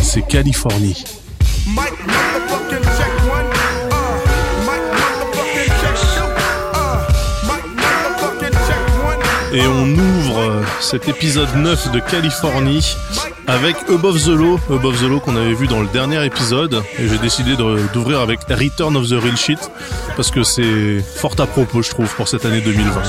[0.00, 1.04] C'est Californie.
[9.52, 12.96] Et on ouvre euh, cet épisode 9 de Californie
[13.46, 16.82] avec Above the Law, Above the Law qu'on avait vu dans le dernier épisode.
[16.98, 19.58] Et j'ai décidé d'ouvrir avec Return of the Real Shit
[20.16, 23.02] parce que c'est fort à propos, je trouve, pour cette année 2020.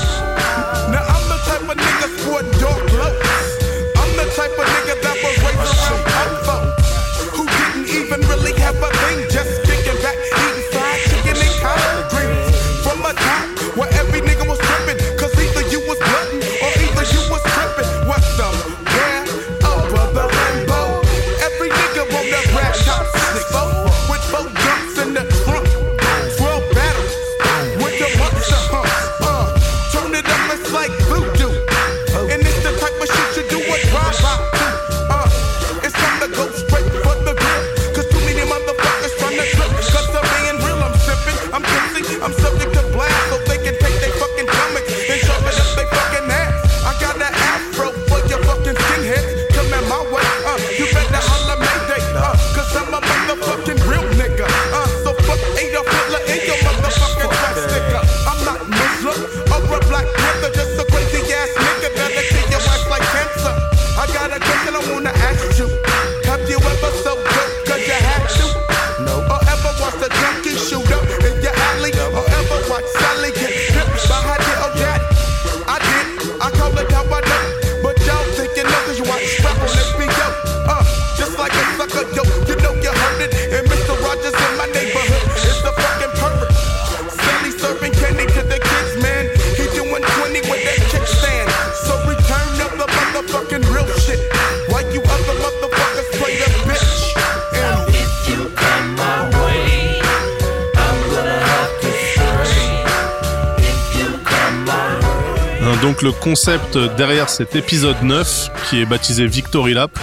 [106.02, 109.96] Le concept derrière cet épisode 9, qui est baptisé Victory Lap,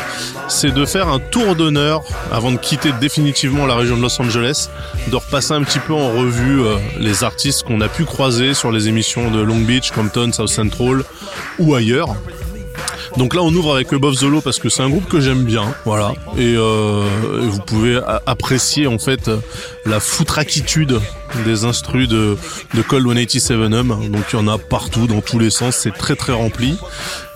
[0.47, 4.69] c'est de faire un tour d'honneur avant de quitter définitivement la région de Los Angeles,
[5.09, 8.71] de repasser un petit peu en revue euh, les artistes qu'on a pu croiser sur
[8.71, 11.03] les émissions de Long Beach, Compton, South Central
[11.57, 12.16] ou ailleurs.
[13.18, 15.44] Donc là, on ouvre avec Above the Law parce que c'est un groupe que j'aime
[15.44, 16.14] bien, voilà.
[16.38, 17.03] Et, euh,
[17.42, 19.30] vous pouvez apprécier en fait
[19.86, 21.00] la foutraquitude
[21.46, 22.38] des instrus de,
[22.74, 24.09] de Cold 187M.
[24.09, 26.78] Donc il y en a partout, dans tous les sens, c'est très très rempli.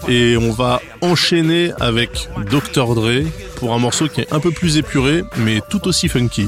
[0.08, 2.96] Et on va enchaîner avec Dr.
[2.96, 3.24] Dre
[3.56, 6.48] pour un morceau qui est un peu plus épuré, mais tout aussi funky.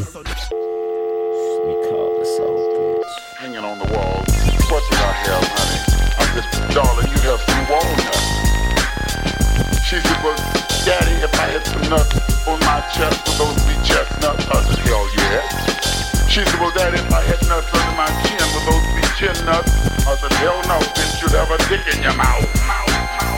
[20.15, 20.23] Nuts?
[20.23, 22.41] I said, hell no, bitch, you'd have a dick in your mouth.
[22.67, 22.89] mouth,
[23.21, 23.35] mouth.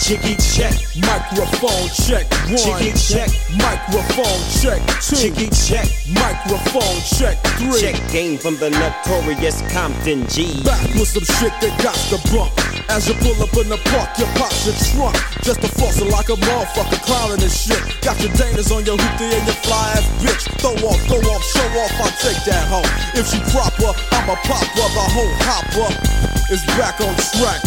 [0.00, 2.26] Chicky check, microphone check.
[2.48, 2.58] One.
[2.58, 4.82] Chicky check, microphone check.
[5.00, 5.16] Two.
[5.16, 7.38] Chicky check, microphone check.
[7.58, 7.80] Three.
[7.80, 10.62] Check game from the notorious Compton G.
[10.62, 12.73] Back with some shit that got the bump.
[12.88, 15.16] As you pull up in the park, you pop your trunk.
[15.40, 17.80] Just a fossil like a motherfucker clowning and shit.
[18.04, 20.44] Got your Danas on your hoopty and your fly ass bitch.
[20.60, 22.88] Throw off, throw off, show off, I'll take that home.
[23.16, 25.90] If she proper, I'ma pop up a whole hopper.
[26.52, 27.60] Is back on track.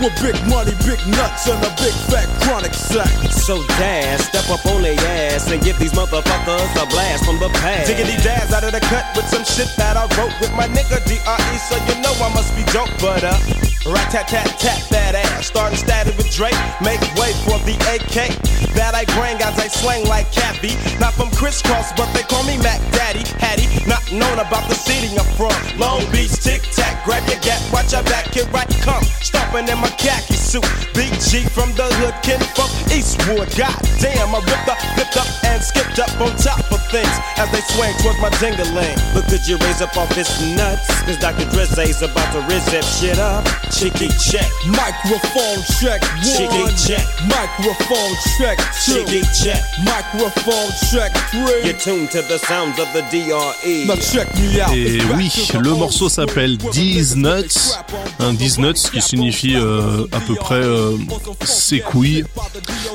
[0.00, 3.12] With big money, big nuts, and a big fat chronic sack.
[3.30, 7.50] So dash, step up on their ass and give these motherfuckers a blast from the
[7.60, 7.86] past.
[7.86, 10.98] Diggity daz out of the cut with some shit that I wrote with my nigga
[11.04, 13.71] DRE, so you know I must be dope, but uh.
[13.84, 15.46] Rat tat tat tat that ass.
[15.46, 16.54] Starting static with Drake.
[16.80, 18.30] Make way for the AK.
[18.78, 20.78] That I bring as I slang like Kathy.
[21.00, 23.26] Not from crisscross, but they call me Mac Daddy.
[23.42, 25.54] Hattie, not known about the city I'm from.
[25.78, 27.04] Long Beach, tic tac.
[27.04, 29.02] Grab your gap, watch your back, here right, come.
[29.18, 30.64] Stomping in my khaki suit.
[30.92, 32.12] Big G from the hood,
[32.52, 33.48] from Eastwood.
[33.56, 33.72] God
[34.04, 37.64] damn, I ripped up, flipped up, and skipped up on top of things as they
[37.72, 38.92] swing towards my dingling.
[39.16, 40.84] But could you raise up off this nuts?
[41.08, 41.48] Cause Dr.
[41.62, 43.44] Is about to rizz that shit up.
[43.72, 44.46] Chicky check.
[44.68, 46.02] Microphone check.
[46.02, 46.36] One.
[46.36, 47.04] Chicky check.
[47.24, 48.58] Microphone check.
[48.84, 49.04] Two.
[49.06, 49.62] Chicky check.
[49.84, 51.12] Microphone check.
[51.32, 51.64] Three.
[51.64, 53.86] You're tuned to the sounds of the DRE.
[53.86, 54.74] Now check me out.
[54.74, 57.78] Et oui, le morceau s'appelle These Nuts.
[58.18, 60.96] Un These Nuts qui signifie euh, à peu près euh,
[61.44, 62.24] ses couilles.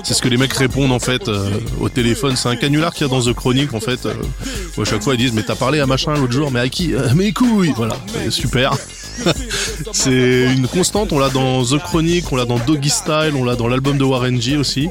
[0.03, 1.49] C'est ce que les mecs répondent en fait euh,
[1.79, 2.35] au téléphone.
[2.35, 4.05] C'est un canular qu'il y a dans The Chronic en fait.
[4.05, 4.13] Euh,
[4.79, 6.94] à chaque fois ils disent mais t'as parlé à machin l'autre jour, mais à qui
[6.94, 7.73] euh, Mes couilles.
[7.75, 7.97] Voilà,
[8.29, 8.73] super.
[9.94, 13.55] c'est une constante, on l'a dans The Chronic, on l'a dans Doggy Style, on l'a
[13.55, 14.89] dans l'album de Warren G aussi.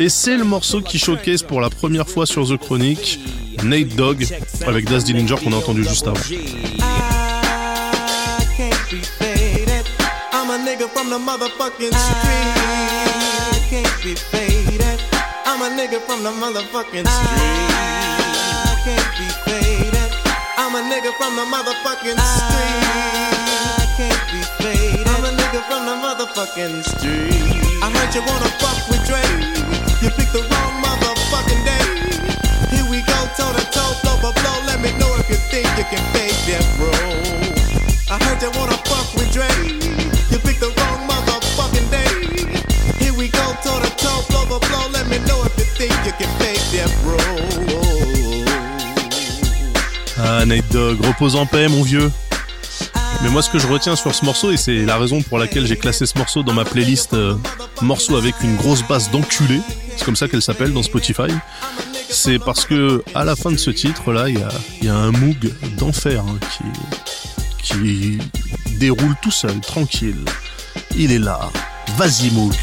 [0.00, 3.20] Et c'est le morceau qui showcase pour la première fois sur The Chronic
[3.62, 4.26] Nate Dogg
[4.66, 7.17] avec Daz Dillinger qu'on a entendu juste avant.
[10.68, 12.52] I'm a nigga from the motherfucking street.
[13.48, 15.00] I can't be faded.
[15.46, 17.72] I'm a nigga from the motherfucking street.
[23.80, 25.08] I can't be faded.
[25.08, 27.80] I'm a nigga from the motherfucking street.
[27.80, 29.24] I heard you wanna fuck with Dre.
[30.04, 32.76] You picked the wrong motherfucking day.
[32.76, 34.66] Here we go, toe to toe, blow by blow.
[34.66, 36.92] Let me know if you think you can fake that, bro.
[38.12, 39.97] I heard you wanna fuck with Dre.
[50.20, 52.10] Ah, Nate Dogg, repose en paix, mon vieux.
[53.22, 55.66] Mais moi, ce que je retiens sur ce morceau, et c'est la raison pour laquelle
[55.66, 57.34] j'ai classé ce morceau dans ma playlist euh,
[57.82, 59.60] morceau avec une grosse basse d'enculé,
[59.96, 61.32] c'est comme ça qu'elle s'appelle dans Spotify,
[62.08, 64.40] c'est parce que à la fin de ce titre-là, il
[64.82, 66.38] y a, un Moog d'enfer hein,
[67.62, 68.18] qui, qui
[68.78, 70.24] déroule tout seul, tranquille.
[70.96, 71.40] Il est là.
[71.96, 72.54] Vas-y, Moog.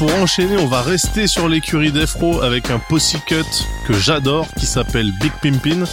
[0.00, 2.80] Pour enchaîner, on va rester sur l'écurie d'Efro avec un
[3.26, 3.44] cut
[3.86, 5.84] que j'adore qui s'appelle Big Pimpin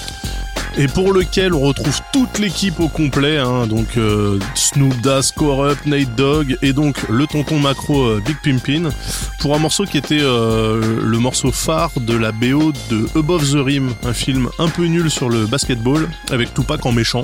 [0.78, 5.86] et pour lequel on retrouve toute l'équipe au complet, hein, donc euh, Snoop Dazz, Corrupt,
[5.86, 8.92] Nate Dogg et donc le tonton macro euh, Big Pimpin
[9.40, 13.66] pour un morceau qui était euh, le morceau phare de la BO de Above the
[13.66, 17.24] Rim, un film un peu nul sur le basketball avec Tupac en méchant.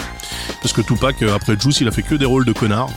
[0.61, 2.89] Parce que Tupac après Juice il a fait que des rôles de connard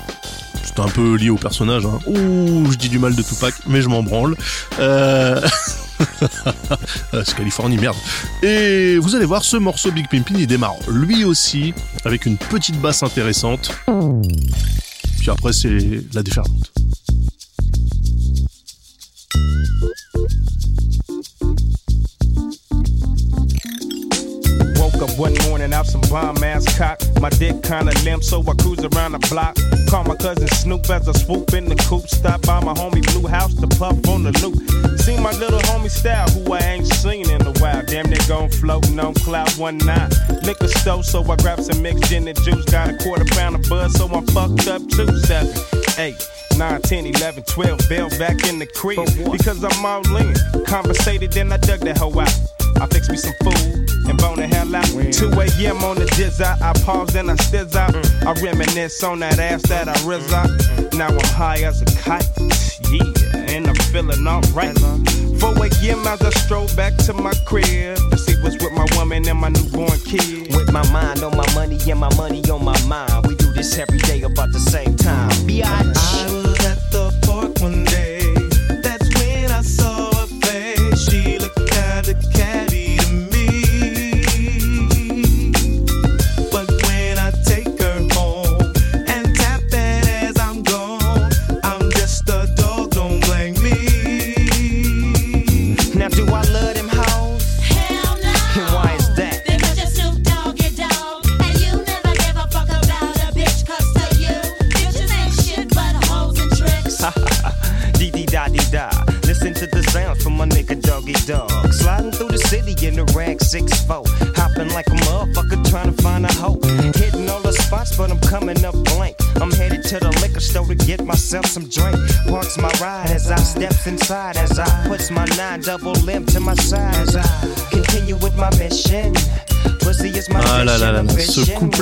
[0.79, 1.85] un peu lié au personnage.
[1.87, 1.99] Hein.
[2.07, 4.37] Ouh, je dis du mal de Tupac, mais je m'en branle.
[4.79, 5.41] Euh...
[7.25, 7.97] c'est Californie, merde.
[8.43, 11.73] Et vous allez voir, ce morceau Big Pimpin, il démarre lui aussi
[12.05, 13.71] avec une petite basse intéressante.
[15.19, 16.71] Puis après, c'est la déferlante.
[25.03, 26.99] Up one morning out some bomb ass cock.
[27.21, 29.55] My dick kinda limp, so I cruise around the block.
[29.91, 32.09] Call my cousin Snoop as I swoop in the coupe.
[32.09, 34.57] Stop by my homie Blue House to puff on the loop.
[35.01, 37.83] See my little homie style, who I ain't seen in a while.
[37.87, 40.15] Damn, they gon' floating on cloud one night.
[40.45, 42.65] Liquor store, so I grab some mixed gin and juice.
[42.65, 45.15] Got a quarter pound of buzz, so I'm fucked up too.
[45.21, 45.53] Seven,
[45.99, 46.17] eight.
[46.57, 49.05] 9, 10, 11, 12, bail back in the crib.
[49.31, 50.35] Because I'm all in.
[50.65, 52.35] Conversated, then I dug that hoe out.
[52.81, 54.87] I fix me some food and bone the hell out.
[54.87, 55.27] 2
[55.67, 55.85] a.m.
[55.85, 56.61] on the jizz out.
[56.63, 57.93] I pause and I stiz out.
[57.93, 58.27] Mm.
[58.27, 60.11] I reminisce on that ass that I mm-hmm.
[60.11, 60.49] rizz out.
[60.49, 60.99] Mm-hmm.
[60.99, 62.29] Now I'm high as a kite.
[62.91, 64.79] Yeah, and I'm feeling alright.
[64.79, 66.07] 4 a.m.
[66.07, 69.49] as I stroll back to my crib to see what's with my woman and my
[69.49, 70.55] newborn kid.
[70.55, 73.27] With my mind on my money and my money on my mind.
[73.27, 75.31] We do this every day about the same time.
[75.49, 75.86] Biatch.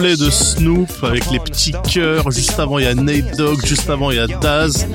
[0.05, 4.11] De Snoop avec les petits cœurs, juste avant il y a Nate Dogg, juste avant
[4.11, 4.87] il y a Daz,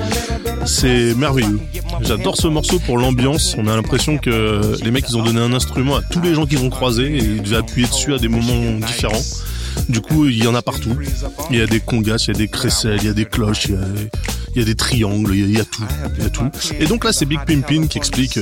[0.64, 1.58] c'est merveilleux.
[2.02, 5.52] J'adore ce morceau pour l'ambiance, on a l'impression que les mecs ils ont donné un
[5.52, 8.28] instrument à tous les gens qu'ils ont croisés et ils devaient appuyer dessus à des
[8.28, 9.22] moments différents.
[9.88, 10.96] Du coup, il y en a partout.
[11.50, 13.64] Il y a des congas, il y a des crécelles, il y a des cloches,
[13.66, 13.80] il y a,
[14.54, 15.84] il y a des triangles, il y a, tout,
[16.16, 16.44] il y a tout.
[16.78, 18.38] Et donc là, c'est Big Pimpin qui explique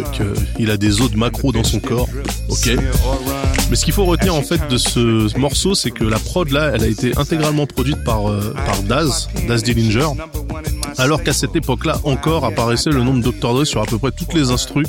[0.57, 2.09] qu'il a des os de macro dans son corps.
[2.49, 2.71] Ok.
[3.71, 6.73] Mais ce qu'il faut retenir en fait de ce morceau, c'est que la prod là,
[6.75, 10.09] elle a été intégralement produite par euh, par Daz, Daz Dillinger.
[10.99, 13.55] Alors qu'à cette époque-là encore apparaissait le nom de Dr.
[13.55, 14.87] Dre sur à peu près toutes les instrus,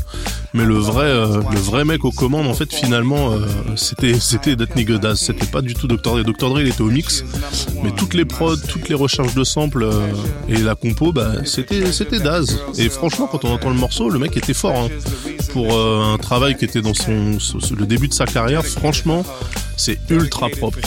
[0.56, 4.98] mais le vrai, euh, mec aux commandes, en fait, finalement, euh, c'était, c'était That Nigga
[4.98, 5.20] Daz.
[5.20, 6.16] C'était pas du tout Dr.
[6.16, 6.24] Dre.
[6.24, 6.50] Dr.
[6.50, 7.24] Dre, il était au mix,
[7.84, 10.08] mais toutes les prods, toutes les recherches de samples euh,
[10.48, 12.60] et la compo, bah, c'était, c'était Daz.
[12.80, 14.76] Et franchement, quand on entend le morceau, le mec était fort.
[14.76, 14.90] Hein.
[15.54, 17.38] Pour un travail qui était dans son,
[17.76, 19.26] le début de sa carrière, franchement,
[19.78, 20.80] c'est ultra propre.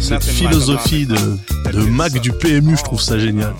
[0.00, 1.16] Cette philosophie de,
[1.72, 3.54] de Mac du PMU, je trouve ça génial.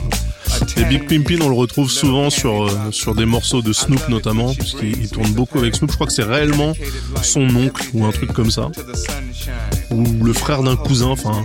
[0.76, 4.54] Et Big Pimpin, on le retrouve souvent sur, euh, sur des morceaux de Snoop notamment,
[4.54, 5.90] puisqu'il tourne beaucoup avec Snoop.
[5.90, 6.72] Je crois que c'est réellement
[7.22, 8.70] son oncle ou un truc comme ça.
[9.90, 11.44] Ou le frère d'un cousin, enfin.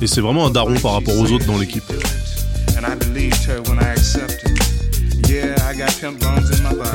[0.00, 1.84] Et c'est vraiment un daron par rapport aux autres dans l'équipe.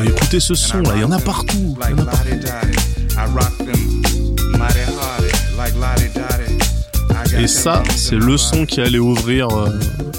[0.04, 1.78] Et écoutez ce son là, il y en a partout.
[1.90, 2.30] Il y en a partout.
[7.38, 9.70] Et ça, c'est le son qui allait ouvrir euh,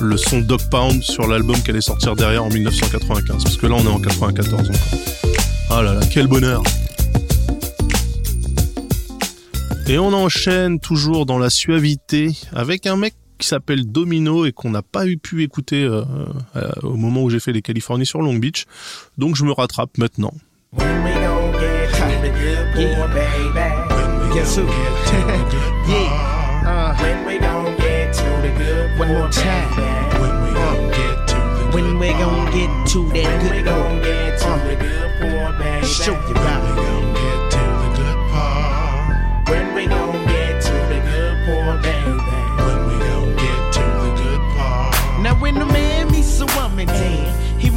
[0.00, 3.44] le son Dog Pound sur l'album qui allait sortir derrière en 1995.
[3.44, 4.76] Parce que là, on est en 94 encore.
[5.70, 6.62] Ah là là, quel bonheur!
[9.88, 14.70] Et on enchaîne toujours dans la suavité avec un mec qui s'appelle Domino et qu'on
[14.70, 16.04] n'a pas eu pu écouter euh,
[16.54, 18.66] euh, au moment où j'ai fait les Californies sur Long Beach.
[19.18, 20.32] Donc je me rattrape maintenant.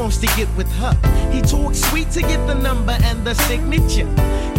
[0.05, 0.93] Wants to get with her.
[1.31, 4.05] He talks sweet to get the number and the signature.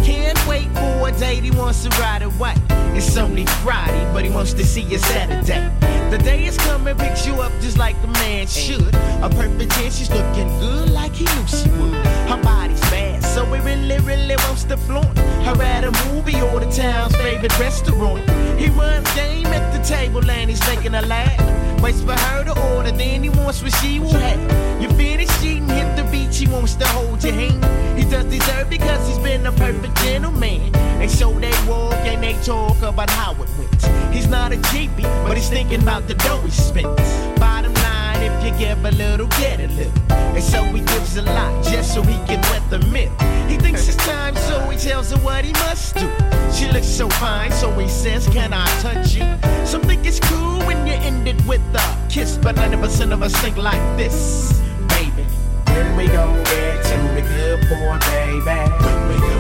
[0.03, 2.55] Can't wait for a date, he wants to ride away.
[2.97, 5.71] It's only Friday, but he wants to see you Saturday.
[6.11, 8.93] The day is coming, picks you up just like a man should.
[9.23, 11.95] A perfect chance, she's looking good like he knew she would.
[12.27, 13.06] Her body's bad,
[13.37, 17.53] so he really, really wants to flaunt her at a movie or the town's favorite
[17.59, 18.25] restaurant.
[18.59, 21.83] He runs game at the table and he's making a laugh.
[21.83, 24.41] Waits for her to order, then he wants what she will have.
[24.81, 27.63] You finish cheating, hit the beach, he wants to hold your hand.
[27.99, 30.75] He does deserve because he's been a perfect gentleman.
[30.75, 34.15] And so they walk and they talk about how it went.
[34.15, 36.97] He's not a cheapie, but he's thinking about the dough he spent.
[37.39, 37.96] Bottom line,
[38.27, 39.93] if you give a little, get a little.
[40.11, 43.13] And so he gives a lot just so he can wet the myth.
[43.49, 46.09] He thinks it's time, so he tells her what he must do.
[46.53, 49.25] She looks so fine, so he says, Can I touch you?
[49.65, 53.35] Some think it's cool when you end it with a kiss, but 90% of us
[53.37, 55.25] think like this, baby.
[55.67, 58.61] When we gon' get to the good boy, baby.
[58.85, 59.36] When we gon'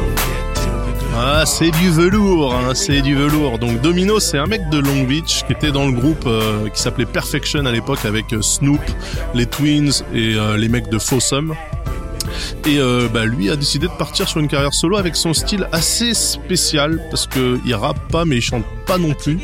[1.19, 3.59] Ah, c'est du velours, hein, c'est du velours.
[3.59, 6.79] Donc Domino, c'est un mec de Long Beach qui était dans le groupe euh, qui
[6.79, 8.83] s'appelait Perfection à l'époque avec euh, Snoop,
[9.33, 11.55] les Twins et euh, les mecs de Fossum.
[12.67, 12.79] Et
[13.13, 17.01] bah, lui a décidé de partir sur une carrière solo avec son style assez spécial
[17.11, 19.39] parce que il rappe pas mais il chante pas non plus.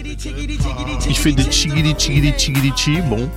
[1.08, 2.98] Il fait des chigili chigili chigili chi.
[3.08, 3.28] Bon,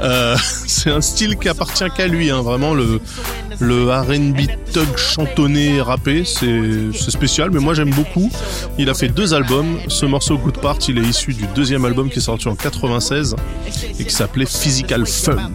[0.66, 2.30] c'est un style qui appartient qu'à lui.
[2.30, 8.30] Hein, vraiment le R&B thug chantonné rappé, c'est spécial, mais moi j'aime beaucoup.
[8.78, 9.78] Il a fait deux albums.
[9.88, 13.36] Ce morceau Good Part, il est issu du deuxième album qui est sorti en 96
[13.98, 15.52] et qui s'appelait Physical Funk.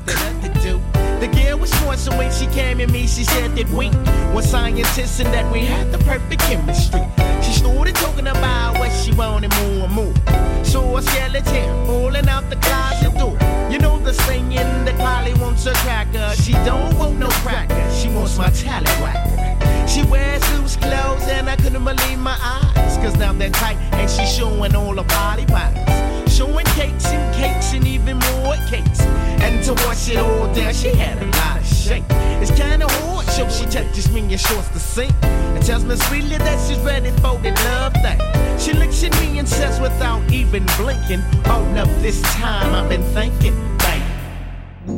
[2.00, 3.90] So when she came at me, she said that we
[4.34, 7.02] were scientists and that we had the perfect chemistry.
[7.44, 10.64] She started talking about what she wanted more and more.
[10.64, 13.38] So a skeleton pulling out the closet door.
[13.70, 16.34] You know the singing that Polly wants a cracker.
[16.42, 17.92] She don't want no cracker.
[17.92, 19.86] She wants my talent whacker.
[19.86, 22.96] She wears loose clothes and I couldn't believe my eyes.
[23.04, 26.34] Cause now they're tight and she's showing all her body parts.
[26.34, 29.02] Showing cakes and cakes and even more cakes.
[29.44, 31.59] And to wash it all down, she had a lot
[31.92, 32.04] of shake.
[32.42, 35.14] It's kinda hard, so she touches me and shorts the sink.
[35.24, 38.20] And tells me sweetly that she's ready for the love thing.
[38.60, 43.04] She looks at me and says without even blinking, Hold up, this time I've been
[43.14, 43.69] thinking.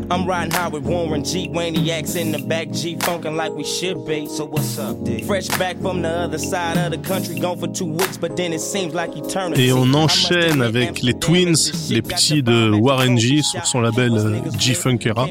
[0.09, 1.47] I'm riding high with Warren G.
[1.49, 4.27] Waniacs in the back, G funkin' like we should be.
[4.27, 5.23] So what's up, D?
[5.23, 8.53] Fresh back from the other side of the country, gone for two weeks, but then
[8.53, 9.67] it seems like eternity.
[9.67, 14.39] Et on enchaîne avec les Twins, les petits de Warren G sur son label euh,
[14.57, 15.27] G Funkera.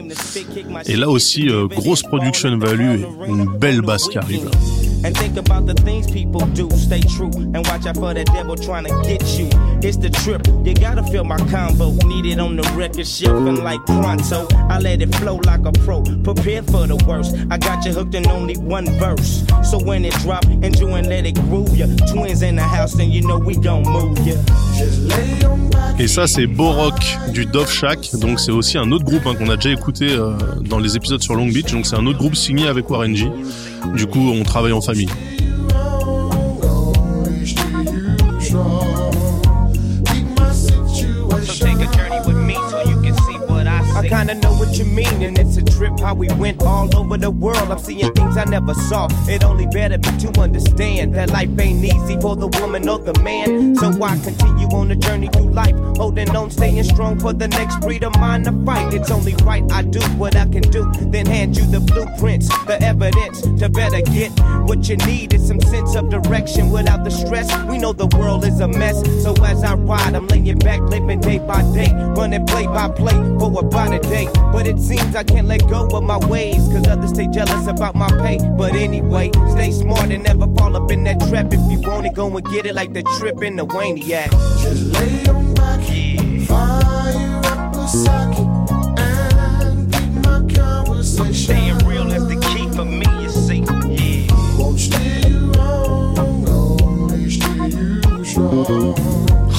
[0.86, 4.50] Et là aussi, euh, grosse production value et une belle basse qui arrive.
[5.02, 6.68] And think about the things people do.
[6.70, 9.48] Stay true and watch out for the devil trying to get you.
[9.82, 11.92] It's the trip, you gotta feel my combo.
[12.06, 14.46] Need it on the record shelf and like pronto.
[14.68, 17.36] I let it flow like a pro, prepare for the worst.
[17.50, 19.44] I got you hooked in only one verse.
[19.62, 21.86] So when it drop, enjoy and let it groove ya.
[22.12, 24.36] Twins in the house, and you know we gon' move ya.
[25.98, 28.16] Et ça, c'est Borok du Dove Shack.
[28.18, 31.22] Donc, c'est aussi un autre groupe hein, qu'on a déjà écouté euh, dans les épisodes
[31.22, 31.72] sur Long Beach.
[31.72, 33.30] Donc, c'est un autre groupe signé avec Warren G.
[33.94, 35.30] Du coup, on travaille en famille.
[43.92, 47.16] I kinda know what you mean, and it's a trip how we went all over
[47.16, 47.70] the world.
[47.70, 49.08] I'm seeing things I never saw.
[49.28, 53.18] It only better me to understand that life ain't easy for the woman or the
[53.22, 53.76] man.
[53.76, 57.80] So I continue on the journey through life, holding on, staying strong for the next
[57.80, 58.94] breed of mine to fight.
[58.94, 62.78] It's only right I do what I can do, then hand you the blueprints, the
[62.82, 64.30] evidence to better get
[64.70, 67.48] what you need is some sense of direction without the stress.
[67.64, 71.20] We know the world is a mess, so as I ride, I'm laying back, living
[71.20, 74.28] day by day, running play by play for a day.
[74.52, 77.94] But it seems I can't let go of my ways, cause others stay jealous about
[77.94, 78.38] my pay.
[78.56, 81.46] But anyway, stay smart and never fall up in that trap.
[81.52, 84.30] If you want it, go and get it like the trip in the Waniac.
[84.62, 86.44] Just lay on back, yeah.
[86.46, 88.46] fire up a socket,
[88.98, 91.34] and keep my conversation.
[91.34, 93.60] Staying real is the key for me, you see.
[93.60, 94.58] Yeah.
[94.58, 98.94] Won't steer you wrong, only steer you strong.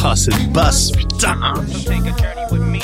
[0.04, 1.68] Ah, cette putain!
[1.68, 2.82] So take a journey with me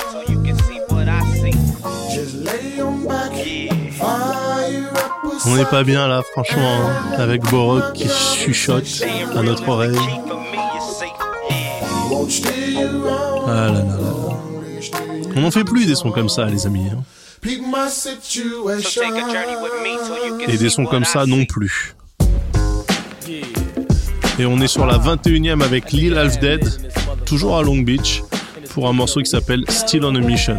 [5.47, 9.03] On n'est pas bien là, franchement, hein, avec Borok qui chuchote
[9.35, 9.95] à notre oreille.
[13.47, 13.71] Ah.
[15.35, 16.87] On n'en fait plus des sons comme ça, les amis.
[16.91, 17.03] hein.
[20.47, 21.95] Et des sons comme ça non plus.
[24.39, 26.91] Et on est sur la 21ème avec Lil Half Dead,
[27.25, 28.21] toujours à Long Beach,
[28.73, 30.57] pour un morceau qui s'appelle Still on a Mission.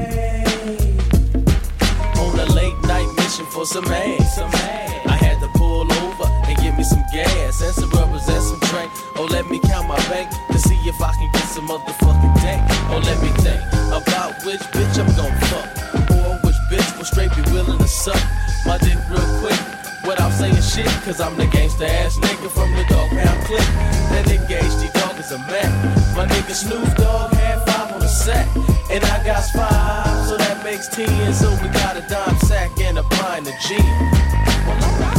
[7.68, 8.90] Gas and and some drink.
[9.16, 12.62] Oh, let me count my bank to see if I can get some motherfucking dank.
[12.88, 13.60] Oh, let me think
[13.92, 15.68] about which bitch I'm gon' fuck.
[16.16, 18.20] Or which bitch will straight be willing to suck
[18.64, 19.60] my dick real quick.
[20.06, 23.68] Without saying shit, cause I'm the gangsta ass nigga from the dog pound click.
[24.12, 25.70] That nigga HD dog is a man.
[26.16, 28.48] My nigga Snoop Dogg had five on the sack.
[28.90, 31.34] And I got five, so that makes ten.
[31.34, 35.17] So we got a dime sack and a blind of gin.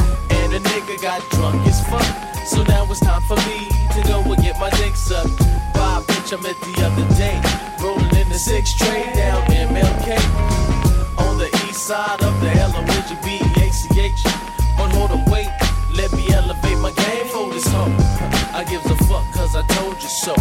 [0.52, 2.02] And the nigga got drunk as fuck.
[2.44, 5.38] So now it's time for me to go and get my dick sucked.
[5.76, 7.38] By a bitch I met the other day.
[7.80, 10.18] Rolling in the six tray down MLK.
[11.20, 14.24] On the east side of the L-O-N-G-B-E-A-C-H.
[14.76, 15.50] But hold on, wait,
[15.94, 17.94] let me elevate my game for this hoe.
[18.52, 20.34] I gives a fuck cause I told you so.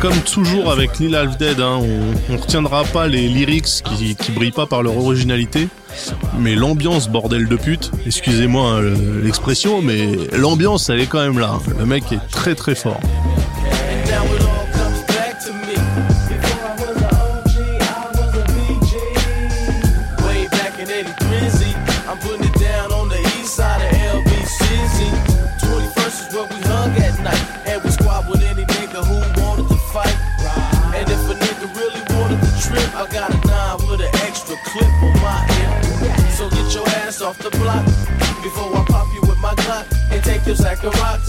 [0.00, 4.30] Comme toujours avec Lil Half Dead, hein, on, on retiendra pas les lyrics qui, qui
[4.32, 5.68] brillent pas par leur originalité,
[6.38, 11.58] mais l'ambiance, bordel de pute, excusez-moi le- l'expression, mais l'ambiance elle est quand même là.
[11.78, 13.00] Le mec est très très fort.
[37.28, 37.84] Off the block
[38.42, 41.28] before I pop you with my Glock and take your sack of rocks.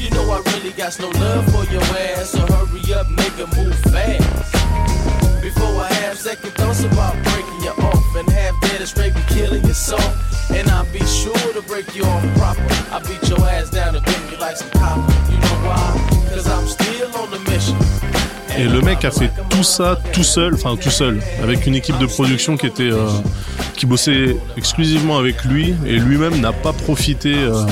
[0.00, 3.76] You know I really got no love for your ass, so hurry up, nigga, move
[3.92, 5.42] fast.
[5.42, 9.20] Before I have second thoughts about breaking you off and have dead and straight be
[9.28, 10.10] killing your soul.
[10.48, 12.62] And I'll be sure to break you off proper.
[12.94, 15.12] I beat your ass down and bring you like some copper.
[15.30, 16.26] You know why?
[16.30, 16.83] Cause I'm still.
[18.58, 21.98] Et le mec a fait tout ça tout seul, enfin tout seul, avec une équipe
[21.98, 23.08] de production qui était euh,
[23.76, 27.64] qui bossait exclusivement avec lui et lui-même n'a pas profité euh,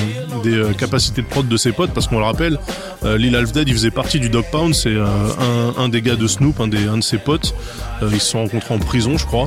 [0.43, 2.59] des euh, capacités de prod de ses potes parce qu'on le rappelle,
[3.05, 4.95] euh, Lil Half il faisait partie du Dog Pound, c'est
[5.79, 7.55] un, des gars de Snoop, un, des, un de ses potes,
[8.03, 9.47] ils se sont rencontrés en prison je crois.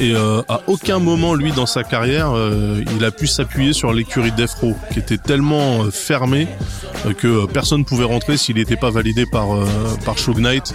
[0.00, 3.92] Et euh, à aucun moment, lui, dans sa carrière, euh, il a pu s'appuyer sur
[3.92, 6.48] l'écurie d'Efro, qui était tellement euh, fermée
[7.18, 9.48] que personne ne pouvait rentrer s'il n'était pas validé par
[10.04, 10.72] par Suge Knight.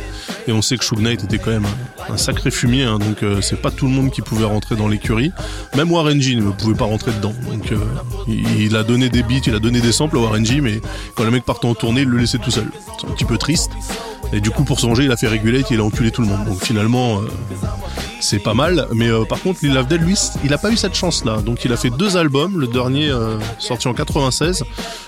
[0.47, 1.67] Et on sait que Suge Knight était quand même
[2.09, 5.31] un, sacré fumier, hein, donc c'est pas tout le monde qui pouvait rentrer dans l'écurie.
[5.77, 7.33] Même Warren G ne pouvait pas rentrer dedans.
[7.49, 7.71] Donc
[8.27, 10.81] il, il a donné des beats, il a donné des samples à Warren G, mais
[11.15, 12.67] quand le mec partait en tournée, il le laissait tout seul.
[12.99, 13.71] C'est un petit peu triste.
[14.33, 16.21] Et du coup, pour se venger, il a fait Regulate et il a enculé tout
[16.21, 16.45] le monde.
[16.45, 17.27] Donc finalement, euh,
[18.19, 18.87] c'est pas mal.
[18.93, 21.37] Mais euh, par contre, Lil Dead, lui, il a pas eu cette chance-là.
[21.37, 22.59] Donc il a fait deux albums.
[22.59, 24.63] Le dernier euh, sorti en 96.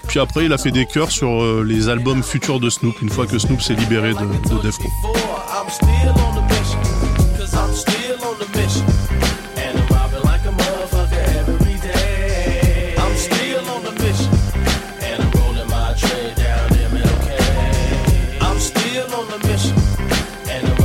[0.08, 3.28] Puis après, il a fait des chœurs sur les albums futurs de Snoop, une fois
[3.28, 4.78] que Snoop s'est libéré de, de Def
[19.30, 19.76] on a mission.
[20.48, 20.80] And.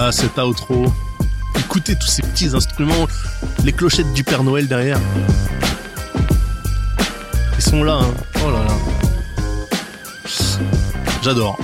[0.00, 0.86] Ah, outro.
[1.58, 3.08] Écoutez tous ces petits instruments,
[3.64, 4.98] les clochettes du Père Noël derrière.
[7.56, 8.14] Ils sont là, hein.
[8.44, 8.74] Oh là là.
[11.22, 11.58] J'adore.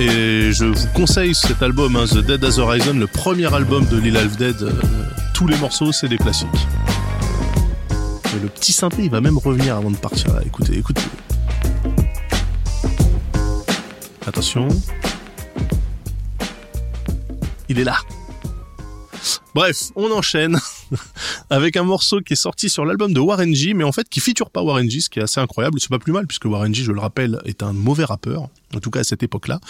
[0.00, 3.96] Et je vous conseille cet album, hein, The Dead as Horizon, le premier album de
[3.96, 4.62] Lil Half Dead.
[4.62, 4.72] Euh,
[5.46, 6.48] les morceaux, c'est des classiques.
[8.34, 10.32] Et le petit synthé, il va même revenir avant de partir.
[10.34, 10.40] Là.
[10.44, 11.02] Écoutez, écoutez.
[14.26, 14.68] Attention.
[17.68, 17.96] Il est là.
[19.54, 20.58] Bref, on enchaîne
[21.50, 24.20] avec un morceau qui est sorti sur l'album de Warren G, mais en fait qui
[24.20, 25.78] feature pas Warren G, ce qui est assez incroyable.
[25.80, 28.80] C'est pas plus mal puisque Warren G, je le rappelle, est un mauvais rappeur, en
[28.80, 29.60] tout cas à cette époque-là.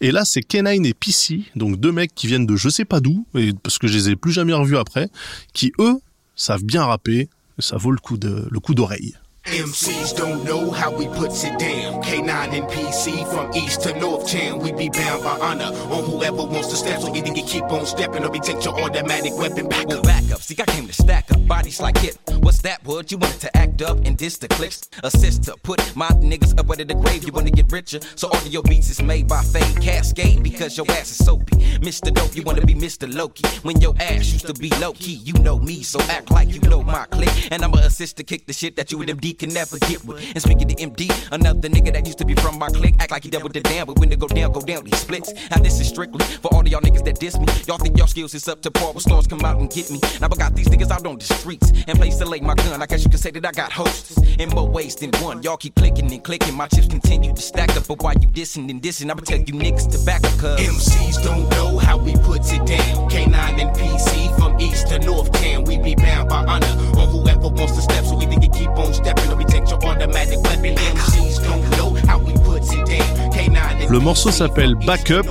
[0.00, 3.00] Et là, c'est Kenine et PC, donc deux mecs qui viennent de je sais pas
[3.00, 3.26] d'où,
[3.62, 5.08] parce que je les ai plus jamais revus après,
[5.52, 5.98] qui eux
[6.34, 9.14] savent bien rapper, ça vaut le coup de le coup d'oreille.
[9.46, 12.02] MCs don't know how we puts it down.
[12.02, 14.58] K9 and PC from east to north town.
[14.58, 17.00] We be bound by honor on whoever wants to step.
[17.00, 20.04] So either you keep on stepping or we take your automatic weapon back Well, up.
[20.04, 20.40] back up.
[20.42, 22.18] See, I came to stack up bodies like it.
[22.40, 23.10] What's that, bud?
[23.12, 24.88] You wanted to act up and diss the clicks?
[25.04, 27.24] Assist to put my niggas up out of the grave.
[27.24, 28.00] You wanna get richer?
[28.16, 31.56] So all of your beats is made by Fade Cascade because your ass is soapy.
[31.78, 32.12] Mr.
[32.12, 33.12] Dope, you wanna be Mr.
[33.12, 33.46] Loki.
[33.62, 36.60] When your ass used to be low key, you know me, so act like you
[36.62, 37.48] know my clique.
[37.52, 40.24] And I'ma assist to kick the shit that you and MD can never get with.
[40.34, 43.24] And speaking to MD, another nigga that used to be from my clique, act like
[43.24, 45.32] he with the damn, but when they go down, go down, he splits.
[45.50, 47.46] Now this is strictly for all of y'all niggas that diss me.
[47.66, 50.00] Y'all think y'all skills is up to par, but stars come out and get me.
[50.20, 52.82] Now I got these niggas out on the streets and place to lay my gun.
[52.82, 55.42] I guess you can say that I got hosts in more ways than one.
[55.42, 57.86] Y'all keep clicking and clicking, my chips continue to stack up.
[57.86, 59.10] But why you dissing and dissing?
[59.10, 60.60] I'ma tell you niggas to back up, cuz.
[60.60, 63.10] MCs don't know how we puts it down.
[63.10, 65.64] K9 and PC from east to north town.
[65.64, 66.66] We be bound by honor
[66.98, 68.04] on whoever wants to step.
[68.04, 70.74] So we you keep on stepping or we take your automatic weapon.
[70.74, 73.30] MCs don't know how we puts it down.
[73.30, 75.26] K9 and Le morceau s'appelle Backup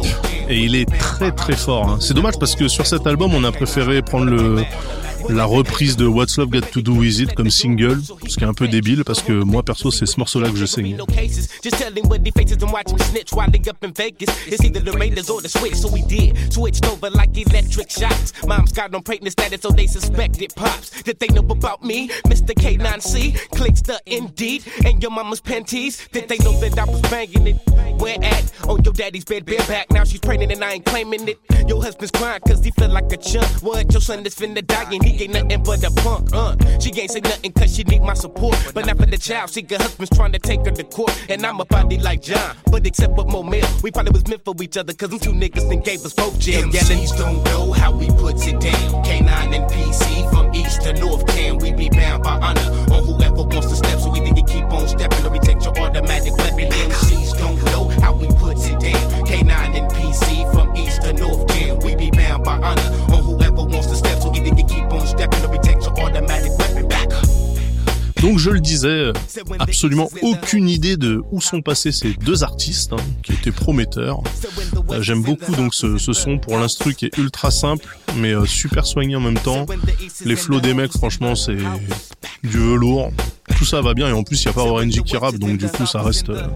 [0.49, 1.89] et il est très très fort.
[1.89, 1.97] hein.
[1.99, 4.63] C'est dommage parce que sur cet album, on a préféré prendre le
[5.29, 8.47] la reprise de What's Love Got to Do With It comme single, ce qui est
[8.47, 10.95] un peu débile parce que moi perso c'est ce morceau-là que je saigne.
[10.95, 13.83] No cases, just tell him what they faces and watch him snitch while they up
[13.83, 14.29] in Vegas.
[14.47, 16.53] It's either the Raiders or the Switch, so we did.
[16.53, 18.33] Switched over like electric shocks.
[18.45, 21.03] Mom's got on pregnant status, so they suspected pops.
[21.03, 22.09] Did they know about me?
[22.27, 22.53] Mr.
[22.53, 24.63] K9C clicks the indeed.
[24.85, 25.11] And your
[35.21, 36.56] ain't nothing but a punk, uh.
[36.80, 38.56] She ain't say nothing cause she need my support.
[38.73, 41.13] But not for the child, see, her husband's trying to take her to court.
[41.30, 42.56] And I'm a body like John.
[42.71, 45.32] But except with more male, we probably was meant for each other cause them two
[45.32, 46.63] niggas then gave us both jail.
[46.67, 49.04] MCs don't know how we puts it down.
[49.04, 51.58] K9 and PC from east to north town.
[51.60, 53.99] We be bound by honor on whoever wants to step.
[53.99, 56.69] So either you keep on stepping or we take your automatic weapon.
[56.71, 59.25] MCs don't know how we puts it down.
[59.25, 61.80] K9 and PC from east to north town.
[61.80, 62.82] We be bound by honor
[63.13, 64.14] on whoever wants to step.
[68.25, 69.12] Donc je le disais,
[69.60, 74.21] absolument aucune idée de où sont passés ces deux artistes hein, qui étaient prometteurs.
[74.89, 78.88] Euh, J'aime beaucoup donc ce, son pour l'instru qui est ultra simple mais euh, super
[78.88, 79.67] soigné en même temps.
[80.25, 81.58] Les flows des mecs franchement c'est
[82.43, 83.12] du velours.
[83.58, 85.58] Tout ça va bien et en plus il y a pas G qui rappe donc
[85.58, 86.47] du coup ça reste euh,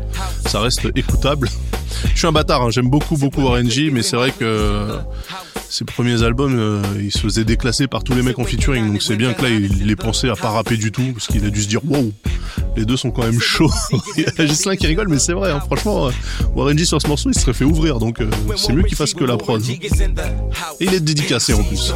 [0.48, 1.50] ça reste écoutable.
[2.13, 4.98] Je suis un bâtard, hein, j'aime beaucoup beaucoup G mais c'est vrai que
[5.69, 9.01] ses premiers albums, euh, il se faisait déclasser par tous les mecs en featuring, donc
[9.01, 11.49] c'est bien que là il ait pensé à pas rapper du tout, parce qu'il a
[11.49, 12.12] dû se dire wow,
[12.75, 13.71] les deux sont quand même chauds.
[14.17, 16.12] il y a Gislain qui rigole, mais c'est vrai, hein, franchement, euh,
[16.55, 18.97] Warren G sur ce morceau, il se serait fait ouvrir, donc euh, c'est mieux qu'il
[18.97, 19.62] fasse que la prod.
[19.69, 19.79] Et
[20.79, 21.93] il est dédicacé en plus.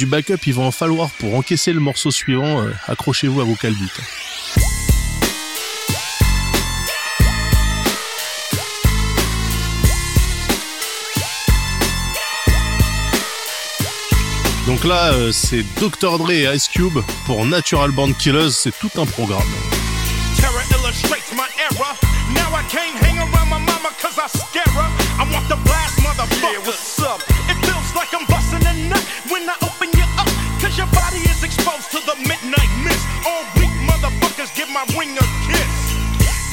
[0.00, 3.54] Du backup, il va en falloir pour encaisser le morceau suivant, euh, accrochez-vous à vos
[3.54, 4.00] calbites.
[14.66, 16.16] Donc là, euh, c'est Dr.
[16.16, 19.42] Dre et Ice Cube pour Natural Born Killers, c'est tout un programme.
[34.70, 35.74] My ring a kiss.